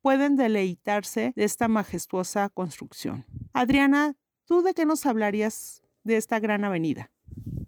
pueden 0.01 0.35
deleitarse 0.35 1.33
de 1.35 1.43
esta 1.43 1.67
majestuosa 1.67 2.49
construcción. 2.49 3.25
Adriana, 3.53 4.15
¿tú 4.45 4.61
de 4.61 4.73
qué 4.73 4.85
nos 4.85 5.05
hablarías 5.05 5.81
de 6.03 6.17
esta 6.17 6.39
gran 6.39 6.63
avenida? 6.63 7.11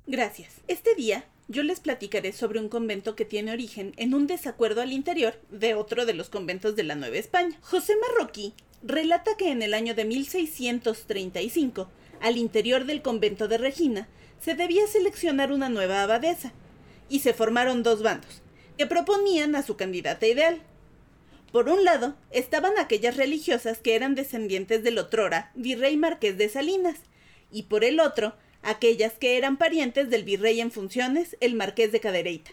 Gracias. 0.07 0.61
Este 0.67 0.95
día 0.95 1.25
yo 1.47 1.63
les 1.63 1.79
platicaré 1.79 2.31
sobre 2.31 2.59
un 2.59 2.69
convento 2.69 3.15
que 3.15 3.25
tiene 3.25 3.51
origen 3.51 3.93
en 3.97 4.13
un 4.13 4.27
desacuerdo 4.27 4.81
al 4.81 4.93
interior 4.93 5.39
de 5.49 5.73
otro 5.73 6.05
de 6.05 6.13
los 6.13 6.29
conventos 6.29 6.75
de 6.75 6.83
la 6.83 6.95
Nueva 6.95 7.17
España. 7.17 7.57
José 7.61 7.93
Marroquí 7.97 8.53
relata 8.83 9.35
que 9.37 9.51
en 9.51 9.61
el 9.61 9.73
año 9.73 9.93
de 9.93 10.05
1635, 10.05 11.89
al 12.21 12.37
interior 12.37 12.85
del 12.85 13.01
convento 13.01 13.47
de 13.47 13.57
Regina, 13.57 14.07
se 14.39 14.55
debía 14.55 14.87
seleccionar 14.87 15.51
una 15.51 15.69
nueva 15.69 16.03
abadesa, 16.03 16.53
y 17.09 17.19
se 17.19 17.33
formaron 17.33 17.83
dos 17.83 18.01
bandos, 18.01 18.41
que 18.77 18.87
proponían 18.87 19.55
a 19.55 19.63
su 19.63 19.75
candidata 19.75 20.25
ideal. 20.25 20.61
Por 21.51 21.67
un 21.67 21.83
lado, 21.83 22.15
estaban 22.31 22.77
aquellas 22.77 23.17
religiosas 23.17 23.79
que 23.79 23.95
eran 23.95 24.15
descendientes 24.15 24.83
del 24.83 24.97
otrora 24.97 25.51
virrey 25.53 25.97
marqués 25.97 26.37
de 26.37 26.47
Salinas, 26.47 26.97
y 27.51 27.63
por 27.63 27.83
el 27.83 27.99
otro, 27.99 28.35
aquellas 28.61 29.13
que 29.13 29.35
eran 29.37 29.57
parientes 29.57 30.09
del 30.09 30.23
virrey 30.23 30.61
en 30.61 30.71
funciones, 30.71 31.35
el 31.41 31.55
marqués 31.55 31.91
de 31.91 31.99
Cadereyta. 31.99 32.51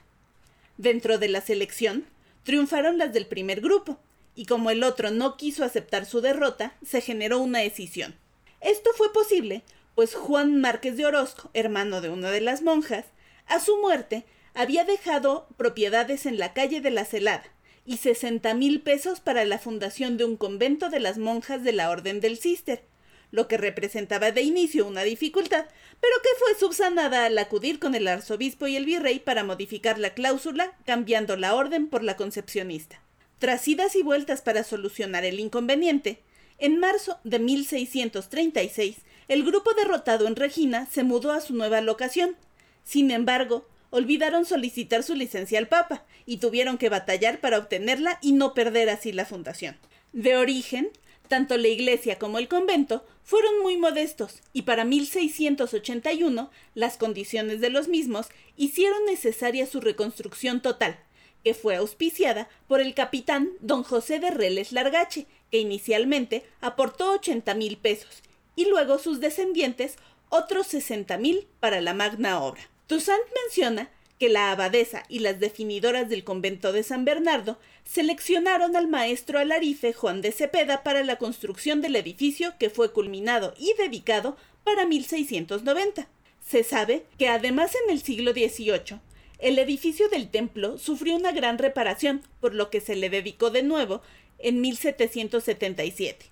Dentro 0.79 1.19
de 1.19 1.29
la 1.29 1.41
selección, 1.41 2.07
triunfaron 2.43 2.99
las 2.99 3.13
del 3.13 3.27
primer 3.27 3.61
grupo, 3.61 4.01
y 4.35 4.47
como 4.47 4.71
el 4.71 4.83
otro 4.83 5.13
no 5.13 5.37
quiso 5.37 5.65
aceptar 5.65 6.05
su 6.05 6.21
derrota, 6.21 6.75
se 6.85 7.01
generó 7.01 7.39
una 7.39 7.61
decisión. 7.61 8.17
Esto 8.61 8.91
fue 8.97 9.13
posible 9.13 9.63
pues 9.95 10.15
Juan 10.15 10.61
Márquez 10.61 10.97
de 10.97 11.07
Orozco, 11.07 11.51
hermano 11.55 12.01
de 12.01 12.09
una 12.09 12.31
de 12.31 12.41
las 12.41 12.63
monjas, 12.63 13.05
a 13.47 13.59
su 13.59 13.79
muerte 13.79 14.25
había 14.55 14.85
dejado 14.85 15.49
propiedades 15.57 16.25
en 16.25 16.39
la 16.39 16.53
calle 16.53 16.81
de 16.81 16.93
la 16.93 17.05
Celada 17.05 17.43
y 17.89 17.97
sesenta 17.97 18.53
mil 18.53 18.83
pesos 18.83 19.21
para 19.21 19.47
la 19.47 19.59
fundación 19.59 20.19
de 20.19 20.27
un 20.27 20.37
convento 20.37 20.91
de 20.91 21.01
las 21.01 21.17
monjas 21.17 21.65
de 21.65 21.73
la 21.73 21.89
Orden 21.89 22.21
del 22.21 22.37
Cister, 22.37 22.85
lo 23.31 23.49
que 23.49 23.57
representaba 23.57 24.31
de 24.31 24.43
inicio 24.43 24.87
una 24.87 25.05
dificultad, 25.05 25.65
pero 25.99 26.15
que 26.23 26.29
fue 26.39 26.61
subsanada 26.61 27.25
al 27.25 27.39
acudir 27.39 27.79
con 27.79 27.95
el 27.95 28.07
arzobispo 28.07 28.67
y 28.67 28.77
el 28.77 28.85
virrey 28.85 29.21
para 29.21 29.43
modificar 29.43 29.99
la 29.99 30.11
cláusula, 30.11 30.77
cambiando 30.85 31.39
la 31.39 31.55
orden 31.55 31.89
por 31.89 32.05
la 32.05 32.15
concepcionista. 32.15 33.01
Tras 33.39 33.67
idas 33.67 33.97
y 33.97 34.03
vueltas 34.03 34.43
para 34.43 34.65
solucionar 34.65 35.25
el 35.25 35.41
inconveniente, 35.41 36.21
en 36.59 36.79
marzo 36.79 37.19
de 37.25 37.39
1636 37.39 38.97
el 39.29 39.45
grupo 39.45 39.73
derrotado 39.73 40.27
en 40.27 40.37
Regina 40.37 40.87
se 40.91 41.05
mudó 41.05 41.33
a 41.33 41.41
su 41.41 41.55
nueva 41.55 41.81
locación. 41.81 42.37
Sin 42.85 43.11
embargo, 43.11 43.67
olvidaron 43.91 44.45
solicitar 44.45 45.03
su 45.03 45.15
licencia 45.15 45.59
al 45.59 45.69
Papa 45.69 46.05
y 46.27 46.39
tuvieron 46.39 46.79
que 46.79 46.89
batallar 46.89 47.41
para 47.41 47.59
obtenerla 47.59 48.19
y 48.23 48.33
no 48.33 48.55
perder 48.55 48.91
así 48.91 49.13
la 49.13 49.25
fundación. 49.25 49.77
De 50.13 50.37
origen, 50.37 50.91
tanto 51.29 51.57
la 51.57 51.69
iglesia 51.69 52.19
como 52.19 52.39
el 52.39 52.49
convento 52.49 53.05
fueron 53.23 53.61
muy 53.63 53.77
modestos 53.77 54.41
y 54.53 54.63
para 54.63 54.85
1681 54.85 56.51
las 56.75 56.97
condiciones 56.97 57.61
de 57.61 57.71
los 57.71 57.89
mismos 57.89 58.29
hicieron 58.57 59.05
necesaria 59.05 59.67
su 59.67 59.81
reconstrucción 59.81 60.63
total, 60.63 60.99
que 61.45 61.55
fue 61.55 61.77
auspiciada 61.77 62.49
por 62.67 62.81
el 62.81 62.95
capitán 62.95 63.51
don 63.61 63.83
José 63.83 64.19
de 64.19 64.31
Reles 64.31 64.73
Largache, 64.73 65.27
que 65.51 65.59
inicialmente 65.59 66.45
aportó 66.61 67.13
80 67.13 67.55
mil 67.55 67.77
pesos 67.77 68.23
y 68.57 68.65
luego 68.65 68.99
sus 68.99 69.21
descendientes 69.21 69.97
otros 70.31 70.67
60 70.67 71.17
mil 71.19 71.47
para 71.61 71.81
la 71.81 71.95
magna 71.95 72.43
obra. 72.43 72.69
Toussaint 72.89 73.23
menciona 73.45 73.91
que 74.19 74.31
la 74.31 74.51
abadesa 74.51 75.05
y 75.11 75.19
las 75.19 75.39
definidoras 75.39 76.09
del 76.09 76.25
convento 76.25 76.73
de 76.73 76.83
San 76.83 77.05
Bernardo 77.05 77.59
seleccionaron 77.85 78.77
al 78.77 78.89
maestro 78.89 79.39
alarife 79.39 79.93
Juan 79.93 80.23
de 80.23 80.33
Cepeda 80.33 80.83
para 80.83 81.05
la 81.05 81.17
construcción 81.17 81.83
del 81.83 81.97
edificio 81.97 82.55
que 82.59 82.71
fue 82.71 82.91
culminado 82.91 83.53
y 83.59 83.75
dedicado 83.79 84.39
para 84.65 84.87
1690. 84.87 86.09
Se 86.45 86.65
sabe 86.65 87.05
que 87.19 87.29
además 87.29 87.77
en 87.85 87.93
el 87.93 88.01
siglo 88.01 88.33
XVIII 88.33 89.01
el 89.39 89.59
edificio 89.59 90.09
del 90.09 90.31
templo 90.31 90.79
sufrió 90.79 91.15
una 91.15 91.31
gran 91.31 91.59
reparación, 91.59 92.23
por 92.41 92.55
lo 92.55 92.71
que 92.71 92.81
se 92.81 92.97
le 92.97 93.11
dedicó 93.11 93.51
de 93.51 93.63
nuevo 93.63 94.01
en 94.39 94.63
1777. 94.63 96.27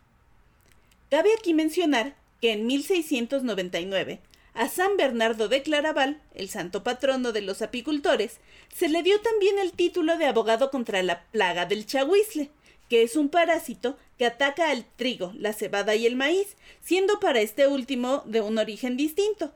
Cabe 1.11 1.29
aquí 1.39 1.53
mencionar 1.53 2.17
que 2.41 2.53
en 2.53 2.67
1699 2.67 4.21
a 4.57 4.69
San 4.71 4.97
Bernardo 4.97 5.49
de 5.49 5.63
Claraval, 5.63 6.21
el 6.35 6.49
santo 6.49 6.83
patrono 6.83 7.33
de 7.33 7.43
los 7.43 7.61
apicultores, 7.61 8.39
se 8.75 8.89
le 8.89 9.03
dio 9.03 9.21
también 9.21 9.59
el 9.59 9.73
título 9.73 10.17
de 10.17 10.25
abogado 10.25 10.71
contra 10.71 11.03
la 11.03 11.25
plaga 11.25 11.67
del 11.67 11.85
chahuizle, 11.85 12.51
que 12.89 13.03
es 13.03 13.17
un 13.17 13.29
parásito 13.29 13.99
que 14.19 14.25
ataca 14.25 14.71
al 14.71 14.87
trigo, 14.97 15.33
la 15.37 15.53
cebada 15.53 15.95
y 15.95 16.07
el 16.07 16.17
maíz, 16.17 16.57
siendo 16.83 17.21
para 17.21 17.41
este 17.41 17.67
último 17.67 18.23
de 18.25 18.41
un 18.41 18.57
origen 18.57 18.97
distinto, 18.97 19.53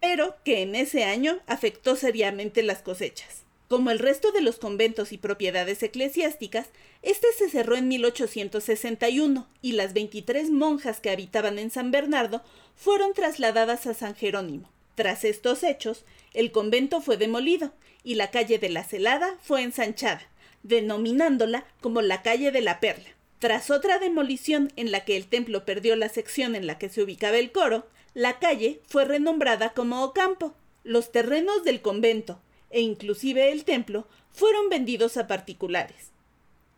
pero 0.00 0.36
que 0.44 0.62
en 0.62 0.76
ese 0.76 1.02
año 1.04 1.40
afectó 1.48 1.96
seriamente 1.96 2.62
las 2.62 2.82
cosechas. 2.82 3.44
Como 3.70 3.92
el 3.92 4.00
resto 4.00 4.32
de 4.32 4.40
los 4.40 4.56
conventos 4.56 5.12
y 5.12 5.16
propiedades 5.16 5.80
eclesiásticas, 5.84 6.66
este 7.02 7.28
se 7.38 7.48
cerró 7.48 7.76
en 7.76 7.86
1861 7.86 9.46
y 9.62 9.72
las 9.72 9.92
23 9.94 10.50
monjas 10.50 10.98
que 10.98 11.08
habitaban 11.08 11.56
en 11.56 11.70
San 11.70 11.92
Bernardo 11.92 12.42
fueron 12.74 13.14
trasladadas 13.14 13.86
a 13.86 13.94
San 13.94 14.16
Jerónimo. 14.16 14.68
Tras 14.96 15.22
estos 15.22 15.62
hechos, 15.62 16.04
el 16.34 16.50
convento 16.50 17.00
fue 17.00 17.16
demolido 17.16 17.72
y 18.02 18.16
la 18.16 18.32
calle 18.32 18.58
de 18.58 18.70
la 18.70 18.82
Celada 18.82 19.38
fue 19.40 19.62
ensanchada, 19.62 20.28
denominándola 20.64 21.64
como 21.80 22.02
la 22.02 22.22
calle 22.22 22.50
de 22.50 22.62
la 22.62 22.80
Perla. 22.80 23.10
Tras 23.38 23.70
otra 23.70 24.00
demolición 24.00 24.72
en 24.74 24.90
la 24.90 25.04
que 25.04 25.16
el 25.16 25.28
templo 25.28 25.64
perdió 25.64 25.94
la 25.94 26.08
sección 26.08 26.56
en 26.56 26.66
la 26.66 26.76
que 26.76 26.88
se 26.88 27.04
ubicaba 27.04 27.38
el 27.38 27.52
coro, 27.52 27.86
la 28.14 28.40
calle 28.40 28.80
fue 28.88 29.04
renombrada 29.04 29.74
como 29.74 30.02
Ocampo. 30.02 30.56
Los 30.82 31.12
terrenos 31.12 31.62
del 31.62 31.80
convento, 31.82 32.40
e 32.70 32.80
inclusive 32.80 33.52
el 33.52 33.64
templo 33.64 34.06
fueron 34.30 34.68
vendidos 34.68 35.16
a 35.16 35.26
particulares. 35.26 36.10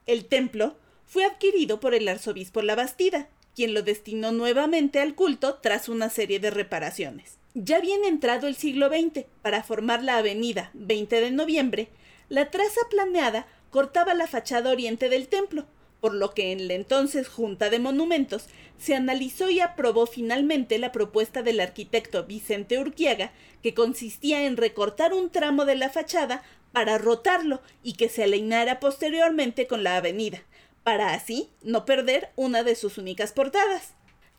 El 0.07 0.25
templo 0.25 0.77
fue 1.07 1.25
adquirido 1.25 1.79
por 1.81 1.95
el 1.95 2.09
arzobispo 2.09 2.63
Labastida, 2.63 3.29
quien 3.55 3.75
lo 3.75 3.83
destinó 3.83 4.33
nuevamente 4.33 5.01
al 5.01 5.15
culto 5.15 5.57
tras 5.57 5.89
una 5.89 6.09
serie 6.09 6.41
de 6.41 6.51
reparaciones. 6.51 7.37
Ya 7.55 7.81
bien 7.81 8.05
entrado 8.05 8.47
el 8.47 8.57
siglo 8.57 8.89
XX, 8.89 9.27
para 9.43 9.63
formar 9.63 10.03
la 10.03 10.17
avenida 10.17 10.71
20 10.73 11.21
de 11.21 11.31
noviembre, 11.31 11.89
la 12.31 12.51
traza 12.51 12.81
planeada 12.89 13.47
cortaba 13.71 14.15
la 14.15 14.27
fachada 14.27 14.71
oriente 14.71 15.11
del 15.11 15.29
templo, 15.29 15.67
por 16.03 16.15
lo 16.15 16.35
que 16.35 16.51
en 16.51 16.67
la 16.67 16.75
entonces 16.75 17.29
Junta 17.29 17.71
de 17.71 17.79
Monumentos 17.79 18.47
se 18.77 18.97
analizó 18.97 19.51
y 19.51 19.61
aprobó 19.61 20.07
finalmente 20.07 20.77
la 20.81 20.91
propuesta 20.91 21.45
del 21.45 21.61
arquitecto 21.61 22.25
Vicente 22.25 22.81
Urquiaga, 22.81 23.31
que 23.63 23.73
consistía 23.73 24.45
en 24.45 24.57
recortar 24.57 25.15
un 25.15 25.31
tramo 25.31 25.65
de 25.65 25.77
la 25.77 25.91
fachada 25.91 26.43
para 26.73 26.99
rotarlo 26.99 27.63
y 27.85 27.93
que 27.93 28.09
se 28.09 28.25
alineara 28.25 28.81
posteriormente 28.81 29.69
con 29.69 29.85
la 29.85 29.97
avenida, 29.97 30.43
para 30.83 31.15
así 31.15 31.51
no 31.63 31.85
perder 31.85 32.31
una 32.35 32.65
de 32.65 32.75
sus 32.75 32.99
únicas 32.99 33.31
portadas. 33.31 33.95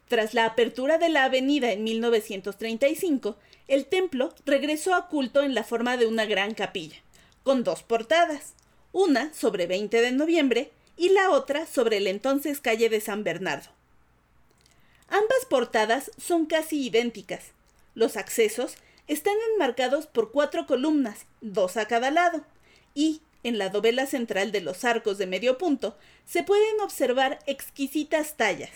Tras 0.09 0.33
la 0.33 0.43
apertura 0.43 0.97
de 0.97 1.07
la 1.07 1.23
avenida 1.23 1.71
en 1.71 1.85
1935, 1.85 3.37
el 3.69 3.85
templo 3.85 4.35
regresó 4.45 4.95
a 4.95 5.07
culto 5.07 5.41
en 5.41 5.55
la 5.55 5.63
forma 5.63 5.95
de 5.95 6.07
una 6.07 6.25
gran 6.25 6.55
capilla, 6.55 6.97
con 7.41 7.63
dos 7.63 7.83
portadas, 7.83 8.53
una 8.91 9.33
sobre 9.33 9.65
20 9.65 10.01
de 10.01 10.11
noviembre 10.11 10.71
y 10.97 11.09
la 11.09 11.31
otra 11.31 11.65
sobre 11.65 11.99
la 11.99 12.09
entonces 12.09 12.59
calle 12.59 12.89
de 12.89 13.01
San 13.01 13.23
Bernardo. 13.23 13.69
Ambas 15.09 15.45
portadas 15.49 16.11
son 16.17 16.45
casi 16.45 16.87
idénticas. 16.87 17.51
Los 17.93 18.17
accesos 18.17 18.75
están 19.07 19.35
enmarcados 19.53 20.07
por 20.07 20.31
cuatro 20.31 20.65
columnas, 20.65 21.25
dos 21.41 21.77
a 21.77 21.87
cada 21.87 22.09
lado, 22.09 22.43
y, 22.95 23.21
en 23.43 23.57
la 23.57 23.69
dovela 23.69 24.05
central 24.05 24.51
de 24.51 24.61
los 24.61 24.85
arcos 24.85 25.17
de 25.17 25.27
medio 25.27 25.57
punto, 25.57 25.97
se 26.25 26.43
pueden 26.43 26.79
observar 26.81 27.39
exquisitas 27.45 28.37
tallas. 28.37 28.71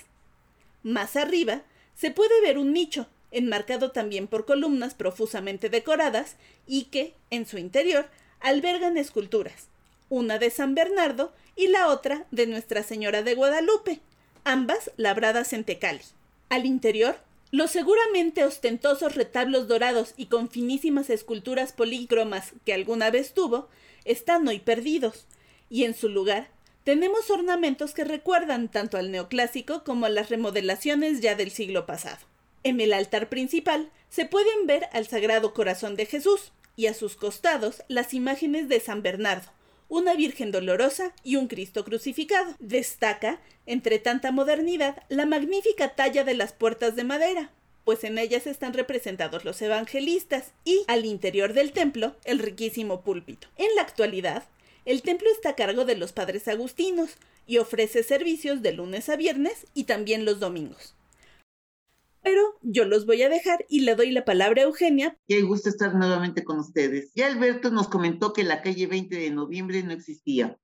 Más 0.83 1.15
arriba 1.15 1.63
se 1.95 2.11
puede 2.11 2.41
ver 2.41 2.57
un 2.57 2.73
nicho, 2.73 3.07
enmarcado 3.31 3.91
también 3.91 4.27
por 4.27 4.45
columnas 4.45 4.93
profusamente 4.93 5.69
decoradas 5.69 6.35
y 6.67 6.85
que, 6.85 7.13
en 7.29 7.45
su 7.45 7.57
interior, 7.57 8.07
albergan 8.39 8.97
esculturas, 8.97 9.67
una 10.09 10.37
de 10.37 10.49
San 10.49 10.75
Bernardo 10.75 11.33
y 11.57 11.67
la 11.67 11.87
otra 11.87 12.27
de 12.31 12.47
Nuestra 12.47 12.83
Señora 12.83 13.23
de 13.23 13.33
Guadalupe, 13.35 13.99
ambas 14.43 14.91
labradas 14.95 15.51
en 15.53 15.63
tecali. 15.63 16.01
Al 16.49 16.65
interior, 16.65 17.17
los 17.51 17.71
seguramente 17.71 18.45
ostentosos 18.45 19.15
retablos 19.15 19.67
dorados 19.67 20.13
y 20.17 20.27
con 20.27 20.49
finísimas 20.49 21.09
esculturas 21.09 21.73
polícromas 21.73 22.53
que 22.65 22.73
alguna 22.73 23.09
vez 23.09 23.33
tuvo, 23.33 23.67
están 24.05 24.47
hoy 24.47 24.59
perdidos, 24.59 25.25
y 25.69 25.83
en 25.83 25.95
su 25.95 26.09
lugar 26.09 26.49
tenemos 26.83 27.29
ornamentos 27.29 27.93
que 27.93 28.05
recuerdan 28.05 28.69
tanto 28.69 28.97
al 28.97 29.11
neoclásico 29.11 29.83
como 29.83 30.05
a 30.05 30.09
las 30.09 30.29
remodelaciones 30.29 31.19
ya 31.19 31.35
del 31.35 31.51
siglo 31.51 31.85
pasado. 31.85 32.19
En 32.63 32.79
el 32.79 32.93
altar 32.93 33.29
principal 33.29 33.91
se 34.09 34.25
pueden 34.25 34.67
ver 34.67 34.87
al 34.93 35.07
Sagrado 35.07 35.53
Corazón 35.53 35.95
de 35.95 36.05
Jesús 36.05 36.51
y 36.75 36.85
a 36.85 36.93
sus 36.93 37.15
costados 37.15 37.83
las 37.87 38.13
imágenes 38.13 38.69
de 38.69 38.79
San 38.79 39.01
Bernardo, 39.01 39.51
una 39.89 40.15
Virgen 40.15 40.51
dolorosa 40.51 41.13
y 41.23 41.35
un 41.35 41.47
Cristo 41.47 41.83
crucificado. 41.83 42.55
Destaca, 42.59 43.39
entre 43.65 43.99
tanta 43.99 44.31
modernidad, 44.31 45.03
la 45.09 45.25
magnífica 45.25 45.95
talla 45.95 46.23
de 46.23 46.33
las 46.33 46.53
puertas 46.53 46.95
de 46.95 47.03
madera, 47.03 47.51
pues 47.85 48.03
en 48.03 48.17
ellas 48.17 48.47
están 48.47 48.73
representados 48.73 49.45
los 49.45 49.61
evangelistas 49.61 50.51
y, 50.65 50.83
al 50.87 51.05
interior 51.05 51.53
del 51.53 51.71
templo, 51.71 52.17
el 52.25 52.39
riquísimo 52.39 53.01
púlpito. 53.01 53.47
En 53.55 53.73
la 53.75 53.81
actualidad, 53.81 54.43
el 54.83 55.01
templo 55.01 55.29
está 55.31 55.49
a 55.49 55.55
cargo 55.55 55.85
de 55.85 55.95
los 55.95 56.11
padres 56.11 56.49
agustinos 56.49 57.11
y 57.45 57.59
ofrece 57.59 58.03
servicios 58.03 58.61
de 58.61 58.73
lunes 58.73 59.07
a 59.07 59.15
viernes 59.15 59.67
y 59.73 59.85
también 59.85 60.25
los 60.25 60.41
domingos. 60.41 60.96
Pero 62.21 62.41
yo 62.61 62.85
los 62.85 63.05
voy 63.05 63.21
a 63.21 63.29
dejar 63.29 63.65
y 63.69 63.81
le 63.81 63.95
doy 63.95 64.11
la 64.11 64.25
palabra 64.25 64.61
a 64.61 64.65
Eugenia. 64.65 65.17
Qué 65.27 65.41
gusto 65.41 65.69
estar 65.69 65.95
nuevamente 65.95 66.43
con 66.43 66.59
ustedes. 66.59 67.11
Ya 67.15 67.27
Alberto 67.27 67.69
nos 67.69 67.87
comentó 67.87 68.33
que 68.33 68.43
la 68.43 68.61
calle 68.61 68.87
20 68.87 69.15
de 69.15 69.31
noviembre 69.31 69.83
no 69.83 69.93
existía, 69.93 70.57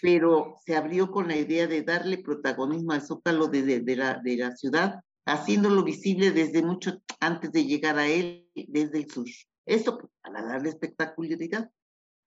pero 0.00 0.56
se 0.64 0.76
abrió 0.76 1.10
con 1.10 1.28
la 1.28 1.36
idea 1.36 1.66
de 1.66 1.82
darle 1.82 2.18
protagonismo 2.18 2.92
al 2.92 3.02
zócalo 3.02 3.48
de, 3.48 3.82
la, 3.96 4.20
de 4.22 4.36
la 4.36 4.56
ciudad, 4.56 5.00
haciéndolo 5.26 5.82
visible 5.82 6.30
desde 6.30 6.62
mucho 6.62 7.02
antes 7.20 7.52
de 7.52 7.64
llegar 7.64 7.98
a 7.98 8.06
él, 8.06 8.48
desde 8.54 8.98
el 8.98 9.10
sur. 9.10 9.26
Esto 9.66 10.10
para 10.22 10.42
darle 10.42 10.68
espectacularidad. 10.68 11.70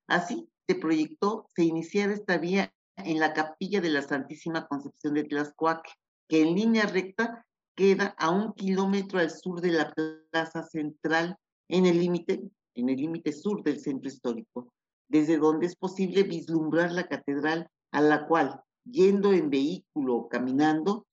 Así 0.07 0.49
se 0.67 0.75
proyectó, 0.75 1.49
se 1.55 1.63
iniciara 1.63 2.13
esta 2.13 2.37
vía 2.37 2.73
en 2.97 3.19
la 3.19 3.33
capilla 3.33 3.81
de 3.81 3.89
la 3.89 4.01
Santísima 4.01 4.67
Concepción 4.67 5.13
de 5.13 5.23
Tlaxcuaque, 5.23 5.91
que 6.27 6.41
en 6.41 6.55
línea 6.55 6.85
recta 6.85 7.45
queda 7.75 8.15
a 8.17 8.29
un 8.29 8.53
kilómetro 8.53 9.19
al 9.19 9.29
sur 9.29 9.61
de 9.61 9.71
la 9.71 9.93
plaza 9.93 10.63
central, 10.63 11.37
en 11.67 11.85
el 11.85 11.99
límite, 11.99 12.41
en 12.75 12.89
el 12.89 12.97
límite 12.97 13.33
sur 13.33 13.63
del 13.63 13.79
centro 13.79 14.07
histórico, 14.07 14.71
desde 15.07 15.37
donde 15.37 15.67
es 15.67 15.75
posible 15.75 16.23
vislumbrar 16.23 16.91
la 16.91 17.07
catedral 17.07 17.69
a 17.91 18.01
la 18.01 18.27
cual, 18.27 18.61
yendo 18.83 19.33
en 19.33 19.49
vehículo 19.49 20.15
o 20.15 20.29
caminando, 20.29 21.05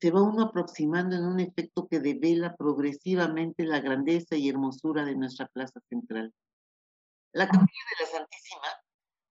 se 0.00 0.10
va 0.10 0.22
uno 0.22 0.42
aproximando 0.42 1.16
en 1.16 1.24
un 1.24 1.40
efecto 1.40 1.88
que 1.88 2.00
devela 2.00 2.54
progresivamente 2.56 3.64
la 3.64 3.80
grandeza 3.80 4.36
y 4.36 4.48
hermosura 4.48 5.04
de 5.04 5.16
nuestra 5.16 5.46
plaza 5.48 5.80
central. 5.88 6.32
La 7.32 7.46
capilla 7.46 7.66
de 7.66 8.04
la 8.04 8.10
Santísima, 8.10 8.68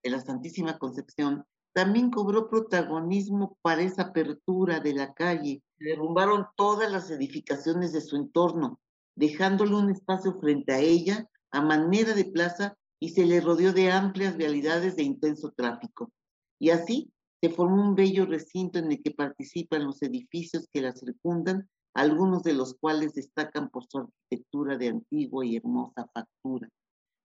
de 0.03 0.09
la 0.09 0.21
Santísima 0.21 0.79
Concepción, 0.79 1.45
también 1.75 2.09
cobró 2.09 2.49
protagonismo 2.49 3.57
para 3.61 3.81
esa 3.81 4.03
apertura 4.03 4.79
de 4.79 4.93
la 4.93 5.13
calle. 5.13 5.61
Derrumbaron 5.77 6.45
todas 6.55 6.89
las 6.89 7.11
edificaciones 7.11 7.91
de 7.91 7.99
su 7.99 8.15
entorno, 8.15 8.79
dejándole 9.13 9.75
un 9.75 9.89
espacio 9.89 10.39
frente 10.39 10.71
a 10.71 10.79
ella 10.79 11.29
a 11.51 11.61
manera 11.61 12.13
de 12.13 12.23
plaza 12.23 12.77
y 12.97 13.09
se 13.09 13.25
le 13.25 13.41
rodeó 13.41 13.73
de 13.73 13.91
amplias 13.91 14.37
vialidades 14.37 14.95
de 14.95 15.03
intenso 15.03 15.51
tráfico. 15.51 16.13
Y 16.59 16.69
así 16.69 17.11
se 17.41 17.49
formó 17.49 17.81
un 17.81 17.93
bello 17.93 18.25
recinto 18.25 18.79
en 18.79 18.93
el 18.93 19.03
que 19.03 19.11
participan 19.11 19.83
los 19.83 20.01
edificios 20.01 20.69
que 20.71 20.81
la 20.81 20.93
circundan, 20.93 21.67
algunos 21.93 22.43
de 22.43 22.53
los 22.53 22.75
cuales 22.75 23.15
destacan 23.15 23.69
por 23.69 23.83
su 23.89 23.97
arquitectura 23.97 24.77
de 24.77 24.87
antigua 24.87 25.45
y 25.45 25.57
hermosa 25.57 26.07
factura 26.13 26.69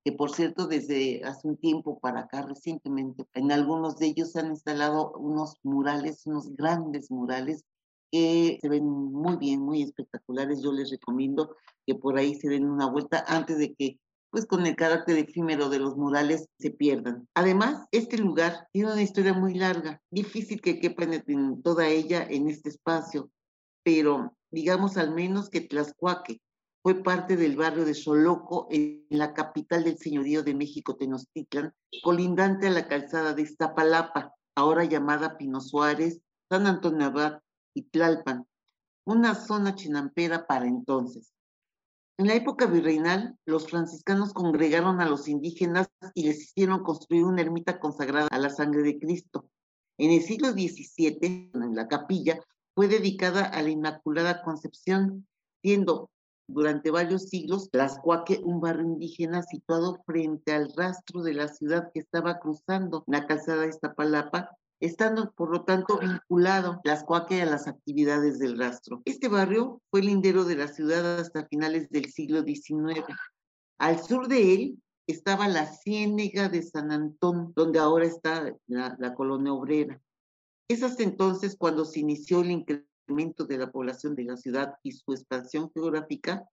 que 0.04 0.12
por 0.12 0.30
cierto 0.30 0.66
desde 0.66 1.22
hace 1.24 1.46
un 1.48 1.56
tiempo 1.56 1.98
para 1.98 2.20
acá 2.20 2.42
recientemente, 2.42 3.26
en 3.34 3.52
algunos 3.52 3.96
de 3.98 4.06
ellos 4.06 4.34
han 4.36 4.48
instalado 4.48 5.12
unos 5.12 5.56
murales, 5.62 6.26
unos 6.26 6.54
grandes 6.54 7.10
murales 7.10 7.64
que 8.10 8.58
se 8.60 8.68
ven 8.68 8.86
muy 8.86 9.36
bien, 9.36 9.60
muy 9.60 9.82
espectaculares. 9.82 10.62
Yo 10.62 10.72
les 10.72 10.90
recomiendo 10.90 11.54
que 11.86 11.94
por 11.94 12.18
ahí 12.18 12.34
se 12.34 12.48
den 12.48 12.68
una 12.68 12.90
vuelta 12.90 13.24
antes 13.28 13.58
de 13.58 13.74
que 13.74 13.98
pues 14.30 14.46
con 14.46 14.64
el 14.64 14.76
carácter 14.76 15.18
efímero 15.18 15.68
de 15.68 15.80
los 15.80 15.96
murales 15.96 16.48
se 16.58 16.70
pierdan. 16.70 17.28
Además, 17.34 17.86
este 17.90 18.16
lugar 18.16 18.68
tiene 18.72 18.92
una 18.92 19.02
historia 19.02 19.32
muy 19.32 19.54
larga, 19.54 20.00
difícil 20.10 20.60
que 20.60 20.78
quepan 20.78 21.14
en 21.26 21.62
toda 21.62 21.88
ella 21.88 22.24
en 22.28 22.48
este 22.48 22.68
espacio, 22.68 23.30
pero 23.82 24.36
digamos 24.52 24.96
al 24.96 25.12
menos 25.14 25.50
que 25.50 25.62
Tlaxcuaque 25.62 26.40
fue 26.82 27.02
parte 27.02 27.36
del 27.36 27.56
barrio 27.56 27.84
de 27.84 27.94
Xoloco, 27.94 28.66
en 28.70 29.06
la 29.10 29.34
capital 29.34 29.84
del 29.84 29.98
señorío 29.98 30.42
de 30.42 30.54
México, 30.54 30.96
Tenochtitlan, 30.96 31.74
colindante 32.02 32.68
a 32.68 32.70
la 32.70 32.88
calzada 32.88 33.34
de 33.34 33.42
Iztapalapa, 33.42 34.34
ahora 34.54 34.84
llamada 34.84 35.36
Pino 35.36 35.60
Suárez, 35.60 36.20
San 36.48 36.66
Antonio 36.66 37.06
Abad 37.06 37.40
y 37.74 37.82
Tlalpan, 37.82 38.46
una 39.04 39.34
zona 39.34 39.74
chinampera 39.74 40.46
para 40.46 40.66
entonces. 40.66 41.32
En 42.16 42.26
la 42.26 42.34
época 42.34 42.66
virreinal, 42.66 43.38
los 43.46 43.68
franciscanos 43.68 44.32
congregaron 44.32 45.00
a 45.00 45.08
los 45.08 45.28
indígenas 45.28 45.88
y 46.14 46.24
les 46.24 46.42
hicieron 46.42 46.82
construir 46.82 47.24
una 47.24 47.40
ermita 47.40 47.78
consagrada 47.78 48.28
a 48.30 48.38
la 48.38 48.50
sangre 48.50 48.82
de 48.82 48.98
Cristo. 48.98 49.48
En 49.98 50.10
el 50.10 50.22
siglo 50.22 50.52
XVII, 50.52 51.50
en 51.54 51.74
la 51.74 51.88
capilla, 51.88 52.40
fue 52.74 52.88
dedicada 52.88 53.44
a 53.44 53.62
la 53.62 53.70
Inmaculada 53.70 54.42
Concepción, 54.42 55.26
siendo 55.62 56.10
durante 56.52 56.90
varios 56.90 57.28
siglos 57.28 57.70
Tlaxcuaque, 57.70 58.40
un 58.44 58.60
barrio 58.60 58.84
indígena 58.84 59.42
situado 59.42 60.02
frente 60.04 60.52
al 60.52 60.72
rastro 60.76 61.22
de 61.22 61.34
la 61.34 61.48
ciudad 61.48 61.90
que 61.92 62.00
estaba 62.00 62.38
cruzando 62.38 63.04
la 63.06 63.26
calzada 63.26 63.62
de 63.62 63.68
Iztapalapa, 63.68 64.50
estando 64.80 65.32
por 65.32 65.50
lo 65.50 65.64
tanto 65.64 65.98
vinculado 65.98 66.80
Tlaxcuaque 66.82 67.42
a 67.42 67.46
las 67.46 67.66
actividades 67.68 68.38
del 68.38 68.58
rastro. 68.58 69.02
Este 69.04 69.28
barrio 69.28 69.80
fue 69.90 70.02
lindero 70.02 70.44
de 70.44 70.56
la 70.56 70.68
ciudad 70.68 71.18
hasta 71.18 71.46
finales 71.46 71.88
del 71.90 72.06
siglo 72.06 72.42
XIX. 72.42 73.04
Al 73.78 74.02
sur 74.02 74.28
de 74.28 74.54
él 74.54 74.82
estaba 75.06 75.48
la 75.48 75.66
Ciénega 75.66 76.48
de 76.48 76.62
San 76.62 76.92
Antón, 76.92 77.52
donde 77.54 77.78
ahora 77.78 78.06
está 78.06 78.54
la, 78.66 78.96
la 78.98 79.14
colonia 79.14 79.52
obrera. 79.52 80.00
Es 80.68 80.82
hasta 80.82 81.02
entonces 81.02 81.56
cuando 81.58 81.84
se 81.84 82.00
inició 82.00 82.40
el 82.42 82.52
incremento 82.52 82.89
de 83.16 83.58
la 83.58 83.70
población 83.70 84.14
de 84.14 84.24
la 84.24 84.36
ciudad 84.36 84.74
y 84.82 84.92
su 84.92 85.12
expansión 85.12 85.70
geográfica, 85.74 86.48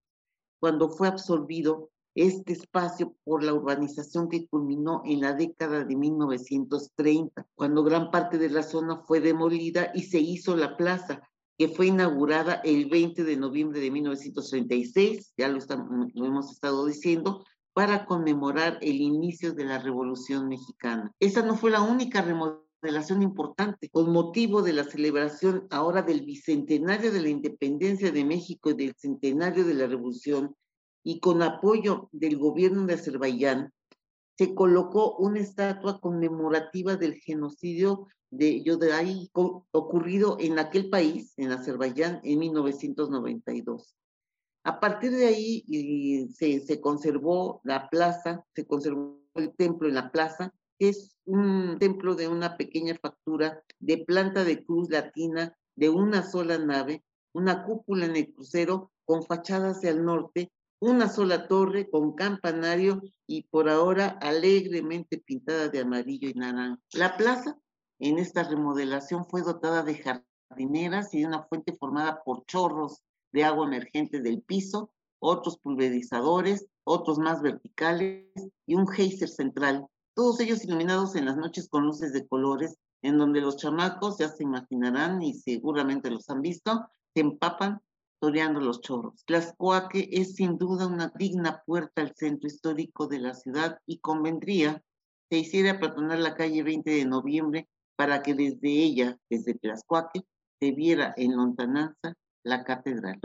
cuando 0.60 0.90
fue 0.90 1.08
absorbido 1.08 1.92
este 2.16 2.54
espacio 2.54 3.16
por 3.24 3.44
la 3.44 3.54
urbanización 3.54 4.28
que 4.28 4.48
culminó 4.48 5.04
en 5.06 5.22
la 5.22 5.34
década 5.34 5.84
de 5.84 5.96
1930, 5.96 7.48
cuando 7.56 7.84
gran 7.84 8.10
parte 8.10 8.40
de 8.40 8.50
la 8.50 8.64
zona 8.64 9.04
fue 9.06 9.20
demolida 9.20 9.92
y 9.94 10.04
se 10.04 10.20
hizo 10.20 10.56
la 10.56 10.76
plaza, 10.78 11.22
que 11.60 11.68
fue 11.70 11.88
inaugurada 11.88 12.56
el 12.64 12.90
20 12.90 13.24
de 13.24 13.38
noviembre 13.38 13.80
de 13.80 13.92
1936, 13.92 15.34
ya 15.38 15.48
lo, 15.48 15.60
estamos, 15.60 16.12
lo 16.14 16.26
hemos 16.26 16.52
estado 16.52 16.86
diciendo, 16.86 17.44
para 17.74 18.06
conmemorar 18.06 18.80
el 18.82 19.00
inicio 19.00 19.54
de 19.54 19.66
la 19.66 19.78
Revolución 19.78 20.48
Mexicana. 20.48 21.12
Esa 21.20 21.44
no 21.44 21.56
fue 21.56 21.70
la 21.70 21.82
única 21.82 22.24
remodelación 22.24 22.67
importante 23.22 23.90
con 23.90 24.12
motivo 24.12 24.62
de 24.62 24.74
la 24.74 24.84
celebración 24.84 25.68
ahora 25.70 26.02
del 26.02 26.22
bicentenario 26.22 27.12
de 27.12 27.22
la 27.22 27.30
independencia 27.30 28.12
de 28.12 28.24
México 28.24 28.70
y 28.70 28.76
del 28.76 28.96
centenario 28.96 29.66
de 29.66 29.74
la 29.74 29.88
Revolución 29.88 30.56
y 31.04 31.20
con 31.20 31.42
apoyo 31.42 32.10
del 32.12 32.38
gobierno 32.38 32.86
de 32.86 32.96
Azerbaiyán, 32.96 33.72
se 34.38 34.54
colocó 34.54 35.16
una 35.18 35.40
estatua 35.40 36.00
conmemorativa 36.00 36.96
del 36.96 37.16
genocidio 37.16 38.08
de 38.30 38.62
Yodai 38.62 39.32
ocurrido 39.34 40.38
en 40.40 40.60
aquel 40.60 40.90
país, 40.90 41.34
en 41.38 41.52
Azerbaiyán, 41.52 42.20
en 42.24 42.40
1992. 42.40 43.96
A 44.64 44.80
partir 44.80 45.12
de 45.12 45.28
ahí 45.28 46.28
se, 46.36 46.60
se 46.60 46.82
conservó 46.82 47.62
la 47.64 47.90
plaza, 47.90 48.46
se 48.54 48.68
conservó 48.68 49.22
el 49.36 49.56
templo 49.56 49.88
en 49.88 49.96
la 49.96 50.12
plaza, 50.12 50.54
es 50.80 51.16
un 51.26 51.78
templo 51.80 52.16
de 52.16 52.28
una 52.28 52.58
pequeña 52.58 52.96
factura 52.96 53.64
de 53.80 53.98
planta 54.00 54.44
de 54.44 54.64
cruz 54.64 54.90
latina 54.90 55.58
de 55.76 55.90
una 55.90 56.24
sola 56.24 56.58
nave, 56.58 57.04
una 57.34 57.64
cúpula 57.64 58.06
en 58.06 58.16
el 58.16 58.34
crucero 58.34 58.92
con 59.06 59.24
fachada 59.24 59.72
hacia 59.72 59.92
el 59.92 60.04
norte 60.04 60.52
una 60.80 61.10
sola 61.10 61.48
torre 61.48 61.90
con 61.90 62.14
campanario 62.14 63.02
y 63.26 63.44
por 63.44 63.70
ahora 63.70 64.18
alegremente 64.22 65.18
pintada 65.18 65.70
de 65.70 65.80
amarillo 65.80 66.30
y 66.30 66.34
naranja. 66.34 66.80
La 66.94 67.18
plaza 67.18 67.58
en 68.00 68.20
esta 68.20 68.44
remodelación 68.44 69.26
fue 69.26 69.42
dotada 69.42 69.84
de 69.84 69.96
jardineras 69.96 71.14
y 71.14 71.22
de 71.22 71.28
una 71.28 71.44
fuente 71.44 71.74
formada 71.74 72.22
por 72.24 72.46
chorros 72.46 73.04
de 73.32 73.44
agua 73.44 73.66
emergente 73.66 74.22
del 74.22 74.42
piso, 74.42 74.92
otros 75.20 75.58
pulverizadores, 75.58 76.68
otros 76.84 77.18
más 77.18 77.42
verticales 77.42 78.28
y 78.68 78.76
un 78.76 78.88
geyser 78.88 79.30
central, 79.30 79.88
todos 80.18 80.40
ellos 80.40 80.66
iluminados 80.66 81.16
en 81.16 81.26
las 81.26 81.38
noches 81.38 81.70
con 81.70 81.86
luces 81.86 82.12
de 82.12 82.28
colores, 82.28 82.76
en 83.04 83.20
donde 83.20 83.40
los 83.40 83.56
chamacos, 83.56 84.18
ya 84.18 84.30
se 84.30 84.42
imaginarán 84.42 85.22
y 85.22 85.36
seguramente 85.36 86.10
los 86.10 86.28
han 86.32 86.42
visto, 86.42 86.90
se 87.14 87.22
empapan 87.22 87.82
toreando 88.20 88.60
los 88.60 88.82
chorros. 88.82 89.24
Tlaxcuaque 89.26 90.10
es 90.12 90.34
sin 90.34 90.58
duda 90.58 90.88
una 90.88 91.14
digna 91.16 91.62
puerta 91.68 92.02
al 92.02 92.16
centro 92.16 92.48
histórico 92.48 93.06
de 93.06 93.20
la 93.20 93.36
ciudad 93.36 93.78
y 93.86 94.00
convendría 94.00 94.84
se 95.30 95.38
hiciera 95.38 95.80
patronar 95.80 96.18
la 96.18 96.34
calle 96.34 96.64
20 96.64 96.90
de 96.90 97.06
noviembre 97.06 97.70
para 97.96 98.24
que 98.24 98.34
desde 98.34 98.70
ella, 98.70 99.20
desde 99.30 99.54
Tlaxcuaque, 99.54 100.26
se 100.60 100.72
viera 100.72 101.14
en 101.16 101.36
lontananza 101.38 102.16
la 102.48 102.64
catedral. 102.64 103.20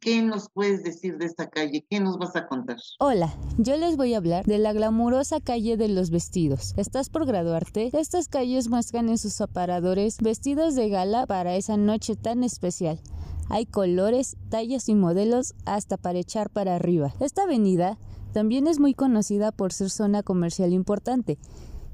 ¿qué 0.00 0.22
nos 0.22 0.48
puedes 0.50 0.82
decir 0.84 1.18
de 1.18 1.26
esta 1.26 1.50
calle? 1.50 1.84
¿Qué 1.90 2.00
nos 2.00 2.18
vas 2.18 2.36
a 2.36 2.46
contar? 2.46 2.78
Hola, 2.98 3.34
yo 3.58 3.76
les 3.76 3.96
voy 3.96 4.14
a 4.14 4.18
hablar 4.18 4.46
de 4.46 4.58
la 4.58 4.72
glamurosa 4.72 5.40
calle 5.40 5.76
de 5.76 5.88
los 5.88 6.10
vestidos. 6.10 6.74
¿Estás 6.76 7.10
por 7.10 7.26
graduarte? 7.26 7.90
Estas 7.92 8.28
calles 8.28 8.68
muestran 8.68 9.08
en 9.08 9.18
sus 9.18 9.40
aparadores 9.40 10.18
vestidos 10.22 10.76
de 10.76 10.88
gala 10.88 11.26
para 11.26 11.56
esa 11.56 11.76
noche 11.76 12.14
tan 12.14 12.44
especial. 12.44 13.00
Hay 13.48 13.66
colores, 13.66 14.36
tallas 14.48 14.88
y 14.88 14.94
modelos 14.94 15.54
hasta 15.66 15.96
para 15.96 16.20
echar 16.20 16.50
para 16.50 16.76
arriba. 16.76 17.12
Esta 17.18 17.42
avenida 17.42 17.98
también 18.32 18.68
es 18.68 18.78
muy 18.78 18.94
conocida 18.94 19.50
por 19.50 19.72
ser 19.72 19.90
zona 19.90 20.22
comercial 20.22 20.72
importante, 20.72 21.36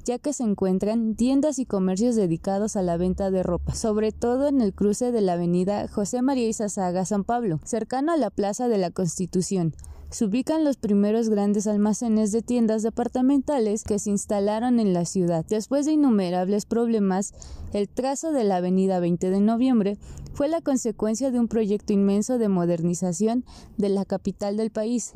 ya 0.06 0.18
que 0.18 0.32
se 0.32 0.44
encuentran 0.44 1.16
tiendas 1.16 1.58
y 1.58 1.66
comercios 1.66 2.14
dedicados 2.14 2.76
a 2.76 2.82
la 2.82 2.96
venta 2.96 3.30
de 3.32 3.42
ropa, 3.42 3.74
sobre 3.74 4.12
todo 4.12 4.46
en 4.46 4.60
el 4.60 4.72
cruce 4.72 5.10
de 5.10 5.20
la 5.20 5.32
avenida 5.32 5.88
José 5.88 6.22
María 6.22 6.48
Izazaga 6.48 7.04
San 7.04 7.24
Pablo, 7.24 7.60
cercano 7.64 8.12
a 8.12 8.16
la 8.16 8.30
Plaza 8.30 8.68
de 8.68 8.78
la 8.78 8.92
Constitución 8.92 9.74
se 10.10 10.24
ubican 10.24 10.64
los 10.64 10.76
primeros 10.76 11.28
grandes 11.28 11.66
almacenes 11.66 12.30
de 12.30 12.40
tiendas 12.40 12.82
departamentales 12.82 13.82
que 13.82 13.98
se 13.98 14.10
instalaron 14.10 14.78
en 14.78 14.92
la 14.92 15.04
ciudad. 15.04 15.44
Después 15.48 15.84
de 15.84 15.92
innumerables 15.92 16.64
problemas, 16.64 17.34
el 17.72 17.88
trazo 17.88 18.30
de 18.30 18.44
la 18.44 18.56
avenida 18.56 19.00
20 19.00 19.30
de 19.30 19.40
noviembre 19.40 19.98
fue 20.32 20.48
la 20.48 20.60
consecuencia 20.60 21.30
de 21.30 21.40
un 21.40 21.48
proyecto 21.48 21.92
inmenso 21.92 22.38
de 22.38 22.48
modernización 22.48 23.44
de 23.78 23.88
la 23.88 24.04
capital 24.04 24.56
del 24.56 24.70
país, 24.70 25.12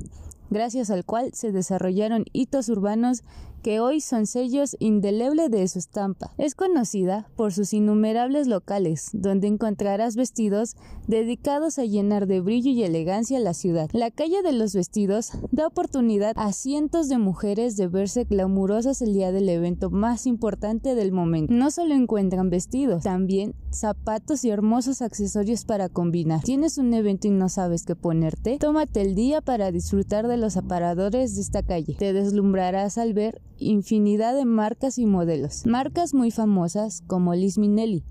gracias 0.50 0.90
al 0.90 1.04
cual 1.04 1.30
se 1.34 1.52
desarrollaron 1.52 2.24
hitos 2.32 2.68
urbanos 2.68 3.22
que 3.62 3.80
hoy 3.80 4.00
son 4.00 4.26
sellos 4.26 4.76
indelebles 4.78 5.50
de 5.50 5.66
su 5.68 5.78
estampa. 5.78 6.32
Es 6.38 6.54
conocida 6.54 7.28
por 7.36 7.52
sus 7.52 7.72
innumerables 7.72 8.46
locales, 8.46 9.10
donde 9.12 9.48
encontrarás 9.48 10.16
vestidos 10.16 10.76
dedicados 11.06 11.78
a 11.78 11.84
llenar 11.84 12.26
de 12.26 12.40
brillo 12.40 12.70
y 12.70 12.82
elegancia 12.82 13.38
la 13.40 13.54
ciudad. 13.54 13.90
La 13.92 14.10
calle 14.10 14.42
de 14.42 14.52
los 14.52 14.74
vestidos 14.74 15.32
da 15.50 15.66
oportunidad 15.66 16.32
a 16.36 16.52
cientos 16.52 17.08
de 17.08 17.18
mujeres 17.18 17.76
de 17.76 17.88
verse 17.88 18.24
glamurosas 18.24 19.02
el 19.02 19.14
día 19.14 19.32
del 19.32 19.48
evento 19.48 19.90
más 19.90 20.26
importante 20.26 20.94
del 20.94 21.12
momento. 21.12 21.52
No 21.52 21.70
solo 21.70 21.94
encuentran 21.94 22.50
vestidos, 22.50 23.04
también 23.04 23.54
zapatos 23.70 24.44
y 24.44 24.50
hermosos 24.50 25.02
accesorios 25.02 25.64
para 25.64 25.88
combinar. 25.88 26.42
¿Tienes 26.42 26.78
un 26.78 26.92
evento 26.94 27.28
y 27.28 27.30
no 27.30 27.48
sabes 27.48 27.84
qué 27.84 27.96
ponerte? 27.96 28.58
Tómate 28.58 29.02
el 29.02 29.14
día 29.14 29.40
para 29.40 29.70
disfrutar 29.70 30.28
de 30.28 30.36
los 30.36 30.56
aparadores 30.56 31.34
de 31.34 31.42
esta 31.42 31.62
calle. 31.62 31.94
Te 31.98 32.12
deslumbrarás 32.12 32.98
al 32.98 33.14
ver 33.14 33.40
infinidad 33.60 34.34
de 34.34 34.44
marcas 34.44 34.98
y 34.98 35.06
modelos. 35.06 35.64
Marcas 35.66 36.14
muy 36.14 36.30
famosas 36.30 37.02
como 37.06 37.34
Liz 37.34 37.58
Minelli, 37.58 38.02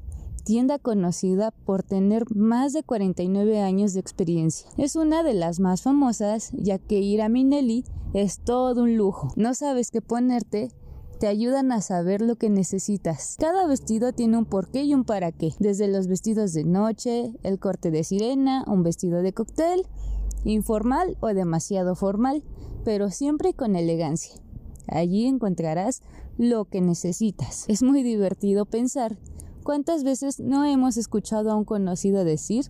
tienda 0.45 0.79
conocida 0.79 1.51
por 1.51 1.83
tener 1.83 2.23
más 2.35 2.73
de 2.73 2.83
49 2.83 3.61
años 3.61 3.93
de 3.93 3.99
experiencia. 3.99 4.69
Es 4.77 4.95
una 4.95 5.23
de 5.23 5.33
las 5.33 5.59
más 5.59 5.81
famosas 5.81 6.51
ya 6.53 6.77
que 6.77 6.99
ir 6.99 7.21
a 7.21 7.29
Minelli 7.29 7.83
es 8.13 8.39
todo 8.39 8.83
un 8.83 8.97
lujo. 8.97 9.33
No 9.35 9.53
sabes 9.53 9.91
qué 9.91 10.01
ponerte, 10.01 10.71
te 11.19 11.27
ayudan 11.27 11.71
a 11.71 11.81
saber 11.81 12.21
lo 12.21 12.37
que 12.37 12.49
necesitas. 12.49 13.35
Cada 13.37 13.67
vestido 13.67 14.13
tiene 14.13 14.37
un 14.37 14.45
porqué 14.45 14.83
y 14.83 14.93
un 14.93 15.03
para 15.03 15.31
qué, 15.31 15.53
desde 15.59 15.87
los 15.87 16.07
vestidos 16.07 16.53
de 16.53 16.63
noche, 16.63 17.33
el 17.43 17.59
corte 17.59 17.91
de 17.91 18.03
sirena, 18.03 18.63
un 18.67 18.83
vestido 18.83 19.21
de 19.21 19.33
cóctel, 19.33 19.85
informal 20.45 21.17
o 21.19 21.27
demasiado 21.27 21.95
formal, 21.95 22.43
pero 22.85 23.09
siempre 23.09 23.53
con 23.53 23.75
elegancia. 23.75 24.35
Allí 24.91 25.25
encontrarás 25.25 26.01
lo 26.37 26.65
que 26.65 26.81
necesitas. 26.81 27.65
Es 27.67 27.83
muy 27.83 28.03
divertido 28.03 28.65
pensar 28.65 29.17
cuántas 29.63 30.03
veces 30.03 30.39
no 30.39 30.65
hemos 30.65 30.97
escuchado 30.97 31.51
a 31.51 31.55
un 31.55 31.65
conocido 31.65 32.23
decir 32.23 32.65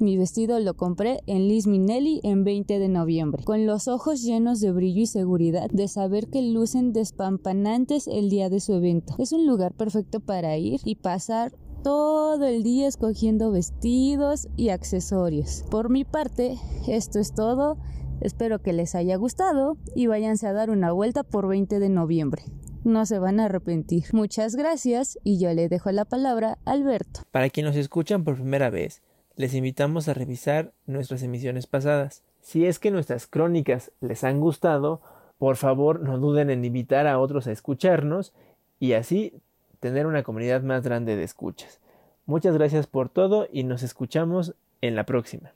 mi 0.00 0.16
vestido 0.16 0.58
lo 0.58 0.74
compré 0.74 1.20
en 1.26 1.46
Liz 1.46 1.68
Minelli 1.68 2.20
en 2.24 2.42
20 2.42 2.80
de 2.80 2.88
noviembre, 2.88 3.44
con 3.44 3.64
los 3.64 3.86
ojos 3.86 4.22
llenos 4.22 4.60
de 4.60 4.72
brillo 4.72 5.02
y 5.02 5.06
seguridad 5.06 5.70
de 5.70 5.86
saber 5.86 6.26
que 6.26 6.42
lucen 6.42 6.92
despampanantes 6.92 8.08
el 8.08 8.28
día 8.28 8.50
de 8.50 8.58
su 8.58 8.72
evento. 8.72 9.14
Es 9.18 9.32
un 9.32 9.46
lugar 9.46 9.72
perfecto 9.72 10.18
para 10.18 10.56
ir 10.58 10.80
y 10.84 10.96
pasar 10.96 11.52
todo 11.84 12.44
el 12.44 12.64
día 12.64 12.88
escogiendo 12.88 13.52
vestidos 13.52 14.48
y 14.56 14.70
accesorios. 14.70 15.64
Por 15.70 15.90
mi 15.90 16.04
parte, 16.04 16.58
esto 16.88 17.20
es 17.20 17.32
todo. 17.32 17.76
Espero 18.20 18.60
que 18.60 18.72
les 18.72 18.94
haya 18.94 19.16
gustado 19.16 19.76
y 19.94 20.06
váyanse 20.06 20.46
a 20.46 20.52
dar 20.52 20.70
una 20.70 20.92
vuelta 20.92 21.22
por 21.22 21.48
20 21.48 21.78
de 21.78 21.88
noviembre. 21.88 22.42
No 22.84 23.06
se 23.06 23.18
van 23.18 23.40
a 23.40 23.46
arrepentir. 23.46 24.04
Muchas 24.12 24.56
gracias 24.56 25.18
y 25.24 25.38
yo 25.38 25.52
le 25.54 25.68
dejo 25.68 25.90
la 25.90 26.04
palabra 26.04 26.58
a 26.64 26.72
Alberto. 26.72 27.20
Para 27.30 27.48
quienes 27.50 27.72
nos 27.72 27.80
escuchan 27.80 28.24
por 28.24 28.34
primera 28.34 28.70
vez, 28.70 29.02
les 29.36 29.54
invitamos 29.54 30.08
a 30.08 30.14
revisar 30.14 30.72
nuestras 30.86 31.22
emisiones 31.22 31.66
pasadas. 31.66 32.22
Si 32.40 32.66
es 32.66 32.78
que 32.78 32.90
nuestras 32.90 33.26
crónicas 33.26 33.90
les 34.00 34.22
han 34.22 34.40
gustado, 34.40 35.00
por 35.38 35.56
favor 35.56 36.00
no 36.00 36.18
duden 36.18 36.50
en 36.50 36.64
invitar 36.64 37.06
a 37.06 37.18
otros 37.18 37.46
a 37.46 37.52
escucharnos 37.52 38.32
y 38.78 38.92
así 38.92 39.34
tener 39.80 40.06
una 40.06 40.22
comunidad 40.22 40.62
más 40.62 40.82
grande 40.82 41.16
de 41.16 41.24
escuchas. 41.24 41.80
Muchas 42.26 42.54
gracias 42.54 42.86
por 42.86 43.08
todo 43.08 43.48
y 43.50 43.64
nos 43.64 43.82
escuchamos 43.82 44.54
en 44.80 44.94
la 44.94 45.04
próxima. 45.04 45.52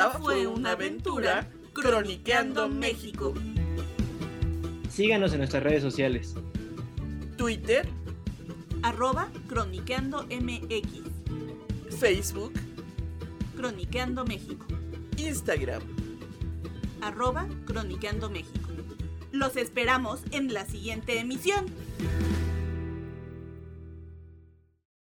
Esta 0.00 0.18
fue 0.18 0.46
una 0.46 0.70
aventura 0.70 1.46
croniqueando 1.74 2.70
México. 2.70 3.34
Síganos 4.88 5.32
en 5.32 5.38
nuestras 5.40 5.62
redes 5.62 5.82
sociales. 5.82 6.36
Twitter, 7.36 7.86
arroba 8.80 9.28
croniqueando 9.46 10.22
MX, 10.22 11.02
Facebook, 11.98 12.54
croniqueando 13.54 14.24
México, 14.24 14.64
Instagram, 15.18 15.82
arroba 17.02 17.46
croniqueando 17.66 18.30
México. 18.30 18.70
Los 19.32 19.58
esperamos 19.58 20.22
en 20.30 20.54
la 20.54 20.64
siguiente 20.64 21.18
emisión. 21.18 21.66